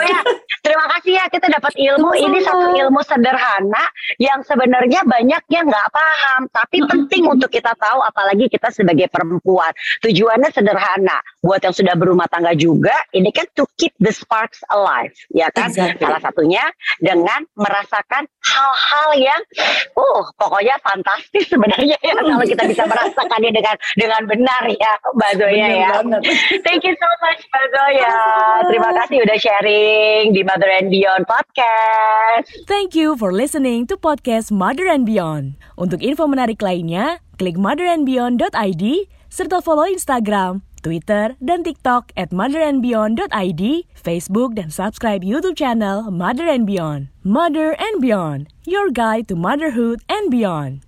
Ya 0.00 0.20
terima 0.62 0.86
kasih 0.96 1.12
ya 1.18 1.26
kita 1.28 1.46
dapat 1.50 1.74
ilmu 1.74 2.10
Sama. 2.14 2.24
ini 2.24 2.38
satu 2.40 2.66
ilmu 2.72 3.00
sederhana 3.02 3.84
yang 4.22 4.40
sebenarnya 4.46 5.02
banyak 5.02 5.42
yang 5.50 5.66
nggak 5.66 5.88
paham 5.90 6.40
tapi 6.48 6.78
penting 6.86 7.26
untuk 7.26 7.50
kita 7.50 7.74
tahu 7.76 8.00
apalagi 8.02 8.46
kita 8.46 8.70
sebagai 8.70 9.10
perempuan 9.10 9.74
tujuannya 10.06 10.48
sederhana 10.54 11.18
buat 11.42 11.60
yang 11.60 11.74
sudah 11.74 11.94
berumah 11.98 12.30
tangga 12.30 12.54
juga 12.54 12.94
ini 13.12 13.34
kan 13.34 13.44
to 13.58 13.66
keep 13.74 13.92
the 13.98 14.14
sparks 14.14 14.62
alive 14.70 15.12
ya 15.34 15.50
kan 15.50 15.68
exactly. 15.68 15.98
salah 15.98 16.20
satunya 16.22 16.64
dengan 17.02 17.42
merasakan 17.58 18.24
hal-hal 18.42 19.08
yang 19.18 19.40
uh 19.98 20.24
pokoknya 20.38 20.78
fantastis 20.80 21.50
sebenarnya 21.50 21.98
ya 21.98 22.14
kalau 22.14 22.46
kita 22.46 22.64
bisa 22.70 22.86
merasakannya 22.86 23.50
dengan 23.50 23.76
dengan 23.98 24.22
benar 24.30 24.62
ya 24.70 24.92
Mbak 25.12 25.32
Zoya 25.38 25.66
ya. 25.68 25.90
Thank 26.64 26.86
you 26.86 26.94
so 26.96 27.08
much 27.20 27.40
Mbak 27.50 27.66
Zoya. 27.74 28.14
Terima 28.70 28.90
kasih 29.02 29.16
udah 29.22 29.38
sharing 29.38 30.24
di 30.32 30.42
Mother 30.52 30.68
and 30.68 30.92
Beyond 30.92 31.24
Podcast. 31.24 32.68
Thank 32.68 32.92
you 32.92 33.16
for 33.16 33.32
listening 33.32 33.88
to 33.88 33.96
podcast 33.96 34.52
Mother 34.52 34.84
and 34.84 35.08
Beyond. 35.08 35.56
Untuk 35.80 36.04
info 36.04 36.28
menarik 36.28 36.60
lainnya, 36.60 37.24
klik 37.40 37.56
motherandbeyond.id 37.56 38.84
serta 39.32 39.64
follow 39.64 39.88
Instagram, 39.88 40.60
Twitter, 40.84 41.40
dan 41.40 41.64
TikTok 41.64 42.12
at 42.20 42.36
motherandbeyond.id, 42.36 43.62
Facebook, 43.96 44.60
dan 44.60 44.68
subscribe 44.68 45.24
YouTube 45.24 45.56
channel 45.56 46.12
Mother 46.12 46.44
and 46.44 46.68
Beyond. 46.68 47.08
Mother 47.24 47.72
and 47.80 48.04
Beyond, 48.04 48.52
your 48.68 48.92
guide 48.92 49.32
to 49.32 49.34
motherhood 49.40 50.04
and 50.04 50.28
beyond. 50.28 50.84